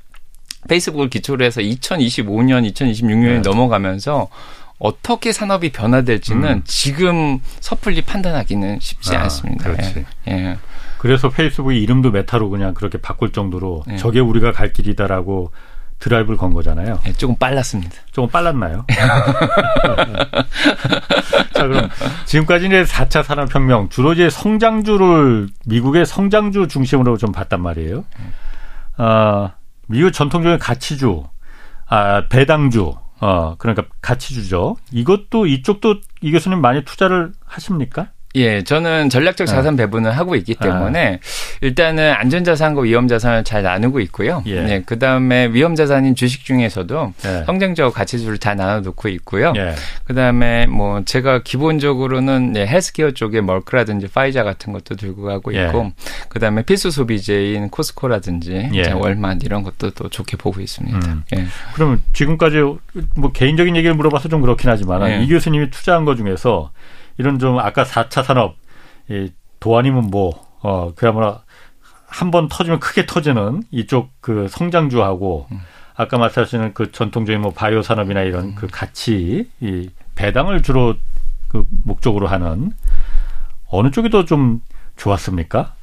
[0.69, 4.29] 페이스북을 기초로 해서 2025년, 2026년에 넘어가면서
[4.79, 6.63] 어떻게 산업이 변화될지는 음.
[6.67, 9.65] 지금 섣불리 판단하기는 쉽지 아, 않습니다.
[9.71, 10.05] 그렇지.
[10.29, 10.57] 예.
[11.05, 11.09] 예.
[11.09, 13.97] 그래서 페이스북이 이름도 메타로 그냥 그렇게 바꿀 정도로 네.
[13.97, 15.53] 저게 우리가 갈 길이다라고
[15.99, 16.99] 드라이브를 건 거잖아요.
[17.05, 17.95] 네, 조금 빨랐습니다.
[18.11, 18.85] 조금 빨랐나요?
[21.55, 21.89] 자, 그럼
[22.25, 28.05] 지금까지 이제 4차 산업혁명, 주로 이제 성장주를 미국의 성장주 중심으로 좀 봤단 말이에요.
[28.99, 29.53] 어,
[29.87, 31.25] 미국 전통적인 가치주,
[31.87, 34.77] 아, 배당주, 어, 그러니까 가치주죠.
[34.91, 38.09] 이것도 이쪽도 이 교수님 많이 투자를 하십니까?
[38.37, 39.85] 예, 저는 전략적 자산 네.
[39.85, 41.19] 배분을 하고 있기 때문에 아.
[41.61, 44.43] 일단은 안전 자산과 위험 자산을 잘 나누고 있고요.
[44.47, 44.61] 예.
[44.61, 47.45] 네, 그 다음에 위험 자산인 주식 중에서도 예.
[47.47, 49.53] 성장적 가치주를 잘 나눠 놓고 있고요.
[49.57, 49.75] 예.
[50.05, 55.67] 그 다음에 뭐 제가 기본적으로는 네, 헬스케어 쪽에 멀크라든지 파이자 같은 것도 들고 가고 예.
[55.67, 55.93] 있고,
[56.29, 58.91] 그 다음에 필수 소비재인 코스코라든지 예.
[58.91, 60.99] 월맛 이런 것도 또 좋게 보고 있습니다.
[61.07, 61.23] 음.
[61.37, 61.45] 예.
[61.75, 62.57] 그러면 지금까지
[63.17, 66.71] 뭐 개인적인 얘기를 물어봐서 좀 그렇긴 하지만 이 교수님이 투자한 것 중에서
[67.19, 68.57] 이런 좀 아까 4차 산업
[69.09, 71.39] 이 도안이면 뭐 어, 그야말로
[72.07, 75.61] 한 번 터지면 크게 터지는 이쪽 그 성장주하고 음.
[75.97, 78.55] 아까 말씀하시는 그 전통적인 뭐 바이오 산업이나 이런 음.
[78.55, 80.95] 그 가치 이 배당을 주로
[81.49, 82.73] 그 목적으로 하는
[83.69, 84.61] 어느 쪽이 더 좀
[84.97, 85.75] 좋았습니까?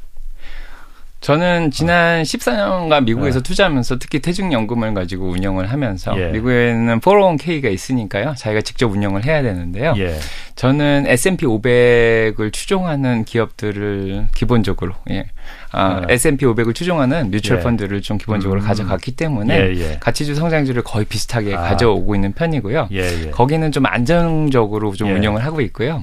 [1.21, 3.43] 저는 지난 14년간 미국에서 네.
[3.43, 6.31] 투자하면서 특히 퇴직연금을 가지고 운영을 하면서 예.
[6.31, 8.33] 미국에는 401k가 있으니까요.
[8.35, 9.93] 자기가 직접 운영을 해야 되는데요.
[9.97, 10.17] 예.
[10.55, 15.27] 저는 S&P 500을 추종하는 기업들을 기본적으로 예.
[15.71, 16.15] 아, 네.
[16.15, 17.63] S&P 500을 추종하는 뮤추얼 예.
[17.63, 18.65] 펀드를 좀 기본적으로 음.
[18.65, 19.97] 가져갔기 때문에 예, 예.
[19.99, 21.61] 가치주 성장주를 거의 비슷하게 아.
[21.61, 22.89] 가져오고 있는 편이고요.
[22.93, 23.29] 예, 예.
[23.29, 25.13] 거기는 좀 안정적으로 좀 예.
[25.13, 26.01] 운영을 하고 있고요.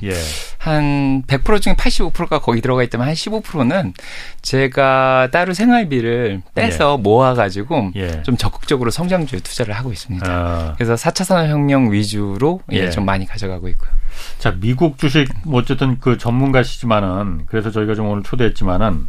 [0.68, 3.94] 한 100% 중에 85%가 거기 들어가 있다면 한 15%는
[4.42, 7.92] 제가 따로 생활비를 빼서 모아가지고
[8.22, 10.26] 좀 적극적으로 성장주에 투자를 하고 있습니다.
[10.28, 10.74] 아.
[10.76, 12.60] 그래서 4차 산업혁명 위주로
[12.92, 13.90] 좀 많이 가져가고 있고요.
[14.38, 19.06] 자, 미국 주식 뭐 어쨌든 그 전문가시지만은 그래서 저희가 좀 오늘 초대했지만은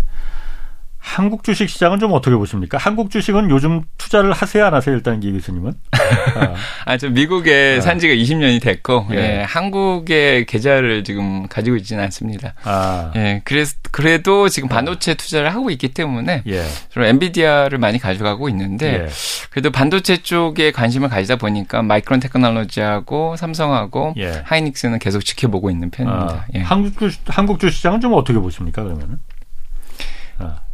[1.01, 2.77] 한국 주식 시장은 좀 어떻게 보십니까?
[2.77, 4.93] 한국 주식은 요즘 투자를 하세요, 안 하세요?
[4.95, 5.73] 일단 기 교수님은.
[5.91, 7.81] 아, 아 저 미국에 아.
[7.81, 9.15] 산 지가 20년이 됐고, 예.
[9.15, 9.43] 예.
[9.43, 12.53] 한국의 계좌를 지금 가지고 있지는 않습니다.
[12.63, 13.11] 아.
[13.15, 16.63] 예, 그래서 그래도 지금 반도체 투자를 하고 있기 때문에 예.
[16.91, 19.09] 저는 엔비디아를 많이 가져가고 있는데, 예.
[19.51, 24.41] 그래도 반도체 쪽에 관심을 가지다 보니까 마이크론 테크놀로지하고 삼성하고 예.
[24.45, 26.33] 하이닉스는 계속 지켜보고 있는 편입니다.
[26.33, 26.45] 아.
[26.55, 26.59] 예.
[26.59, 28.83] 한국 주 한국 주시장은 좀 어떻게 보십니까?
[28.83, 29.19] 그러면은?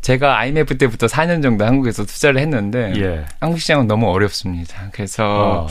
[0.06, 3.26] 제가 IMF 때부터 4년 정도 한국에서 투자를 했는데 예.
[3.40, 4.90] 한국 시장은 너무 어렵습니다.
[4.92, 5.68] 그래서 어,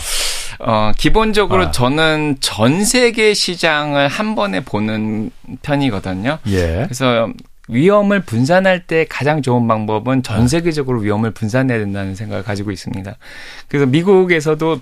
[0.58, 1.70] 어 기본적으로 아.
[1.70, 5.30] 저는 전 세계 시장을 한 번에 보는
[5.62, 6.38] 편이거든요.
[6.48, 6.82] 예.
[6.82, 7.32] 그래서
[7.68, 10.48] 위험을 분산할 때 가장 좋은 방법은 전 아.
[10.48, 13.14] 세계적으로 위험을 분산해야 된다는 생각을 가지고 있습니다.
[13.68, 14.80] 그래서 미국에서도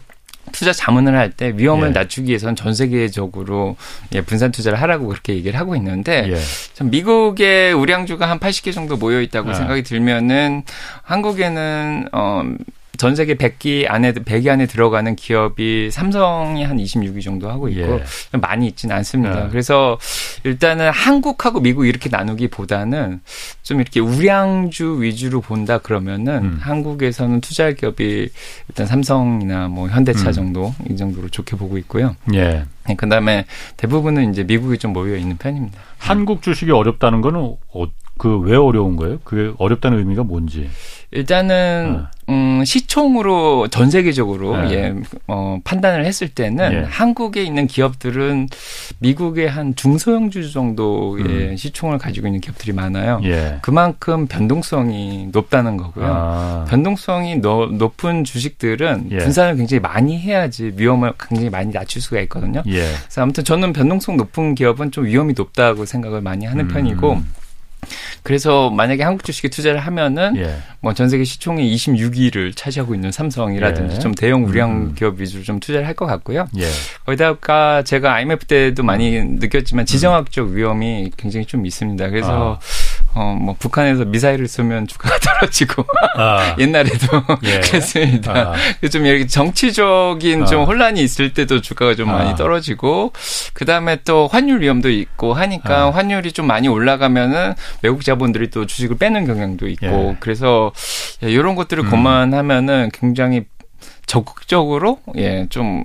[0.50, 1.92] 투자 자문을 할 때 위험을 예.
[1.92, 3.76] 낮추기 위해서는 전 세계적으로
[4.14, 6.38] 예, 분산 투자를 하라고 그렇게 얘기를 하고 있는데 예.
[6.74, 9.54] 참 미국의 우량주가 한 80개 정도 모여 있다고 아.
[9.54, 10.64] 생각이 들면은
[11.02, 12.42] 한국에는 어
[13.02, 18.38] 전 세계 100기 안에 100위 안에 들어가는 기업이 삼성이 한 26위 정도 하고 있고 예.
[18.38, 19.46] 많이 있지는 않습니다.
[19.46, 19.48] 예.
[19.48, 19.98] 그래서
[20.44, 23.20] 일단은 한국하고 미국 이렇게 나누기보다는
[23.64, 26.58] 좀 이렇게 우량주 위주로 본다 그러면은 음.
[26.60, 28.28] 한국에서는 투자할 기업이
[28.68, 30.32] 일단 삼성이나 뭐 현대차 음.
[30.32, 32.14] 정도 이 정도로 좋게 보고 있고요.
[32.34, 32.66] 예.
[32.86, 33.46] 네, 그다음에
[33.78, 35.76] 대부분은 이제 미국이 좀 모여 있는 편입니다.
[35.98, 37.86] 한국 주식이 어렵다는 거는 어,
[38.22, 39.18] 그 왜 어려운 거예요?
[39.24, 40.70] 그게 어렵다는 의미가 뭔지.
[41.10, 42.32] 일단은 네.
[42.32, 44.72] 음, 시총으로 전 세계적으로 네.
[44.72, 44.94] 예,
[45.26, 46.86] 어, 판단을 했을 때는 예.
[46.88, 48.48] 한국에 있는 기업들은
[49.00, 51.56] 미국의 한 중소형주 정도의 음.
[51.56, 53.20] 시총을 가지고 있는 기업들이 많아요.
[53.24, 53.58] 예.
[53.60, 56.06] 그만큼 변동성이 높다는 거고요.
[56.08, 56.64] 아.
[56.68, 59.18] 변동성이 너, 높은 주식들은 예.
[59.18, 62.62] 분산을 굉장히 많이 해야지 위험을 굉장히 많이 낮출 수가 있거든요.
[62.68, 62.84] 예.
[63.02, 66.68] 그래서 아무튼 저는 변동성 높은 기업은 좀 위험이 높다고 생각을 많이 하는 음.
[66.68, 67.20] 편이고
[68.22, 70.56] 그래서 만약에 한국 주식에 투자를 하면은 예.
[70.80, 73.98] 뭐전 세계 시총의 26위를 차지하고 있는 삼성이라든지 예.
[74.00, 74.94] 좀 대형 우량 음.
[74.94, 76.46] 기업 위주로 좀 투자를 할 것 같고요.
[76.56, 76.66] 예.
[77.04, 82.08] 거기다가 제가 IMF 때도 많이 느꼈지만 지정학적 위험이 굉장히 좀 있습니다.
[82.08, 82.58] 그래서 아.
[83.14, 85.84] 어, 뭐, 북한에서 미사일을 쏘면 주가가 떨어지고,
[86.16, 86.56] 아.
[86.60, 87.60] 옛날에도 예.
[87.64, 88.54] 그랬습니다.
[88.82, 88.88] 아.
[88.88, 90.46] 좀 이렇게 정치적인 아.
[90.46, 92.34] 좀 혼란이 있을 때도 주가가 좀 많이 아.
[92.34, 93.12] 떨어지고,
[93.52, 95.90] 그 다음에 또 환율 위험도 있고 하니까 아.
[95.90, 100.16] 환율이 좀 많이 올라가면은 외국 자본들이 또 주식을 빼는 경향도 있고, 예.
[100.20, 100.72] 그래서
[101.20, 101.90] 이런 것들을 음.
[101.90, 103.44] 고만하면은 굉장히
[104.06, 105.84] 적극적으로, 예, 좀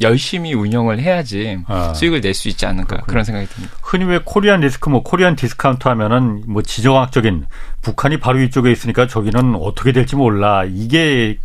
[0.00, 1.92] 열심히 운영을 해야지 아.
[1.94, 3.06] 수익을 낼 수 있지 않을까 그렇군요.
[3.06, 3.74] 그런 생각이 듭니다.
[3.82, 7.46] 흔히 왜 Korean risk 뭐 Korean discount 하면은 뭐 지정학적인
[7.82, 10.64] 북한이 바로 이쪽에 있으니까 저기는 어떻게 될지 몰라.
[10.64, 11.38] 이게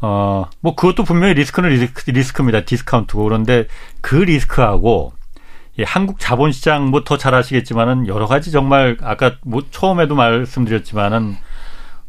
[0.00, 2.62] 어 뭐 그것도 분명히 리스크는 리스크, 리스크입니다.
[2.64, 3.66] 디스카운트고 그런데
[4.00, 5.12] 그 리스크하고
[5.78, 11.36] 예, 한국 자본시장 뭐 더 잘 아시겠지만은 여러 가지 정말 아까 뭐 처음에도 말씀드렸지만은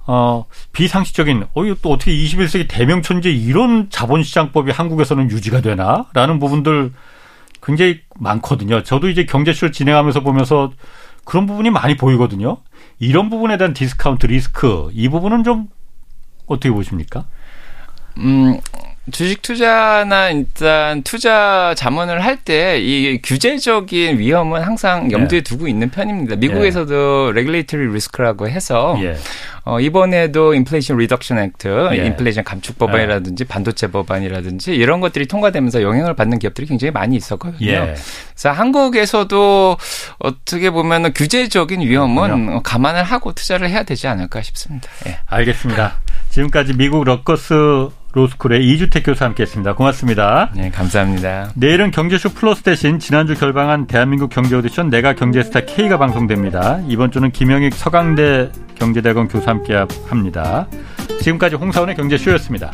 [0.07, 6.05] 어, 비상식적인, 어, 이거 또 어떻게 21세기 대명천지에 이런 자본시장법이 한국에서는 유지가 되나?
[6.13, 6.93] 라는 부분들
[7.61, 8.83] 굉장히 많거든요.
[8.83, 10.71] 저도 이제 경제쇼를 진행하면서 보면서
[11.25, 12.57] 그런 부분이 많이 보이거든요.
[12.99, 15.67] 이런 부분에 대한 디스카운트 리스크, 이 부분은 좀
[16.45, 17.25] 어떻게 보십니까?
[18.17, 18.57] 음,
[19.11, 25.41] 주식 투자나 일단 투자 자문을 할 때 이 규제적인 위험은 항상 염두에 예.
[25.41, 26.35] 두고 있는 편입니다.
[26.35, 29.15] 미국에서도 regulatory risk라고 해서 예.
[29.63, 32.05] 어, 이번에도 Inflation Reduction Act, 예.
[32.05, 33.47] 인플레이션 감축 법안이라든지 예.
[33.47, 37.67] 반도체 법안이라든지 이런 것들이 통과되면서 영향을 받는 기업들이 굉장히 많이 있었거든요.
[37.67, 37.95] 예.
[38.33, 39.77] 그래서 한국에서도
[40.19, 42.63] 어떻게 보면 규제적인 위험은.
[42.63, 44.89] 감안을 하고 투자를 해야 되지 않을까 싶습니다.
[45.07, 45.19] 예.
[45.25, 45.95] 알겠습니다.
[46.29, 49.76] 지금까지 미국 럿거스 로스쿨의 이주택 교수 함께했습니다.
[49.76, 50.49] 고맙습니다.
[50.55, 51.51] 네, 감사합니다.
[51.55, 56.80] 내일은 경제쇼 플러스 대신 지난주 결방한 대한민국 경제 오디션 내가 경제스타 K가 방송됩니다.
[56.88, 60.68] 이번 주는 김영익 서강대 경제대학원 교수 함께합니다.
[61.22, 62.72] 지금까지 홍사원의 경제쇼였습니다.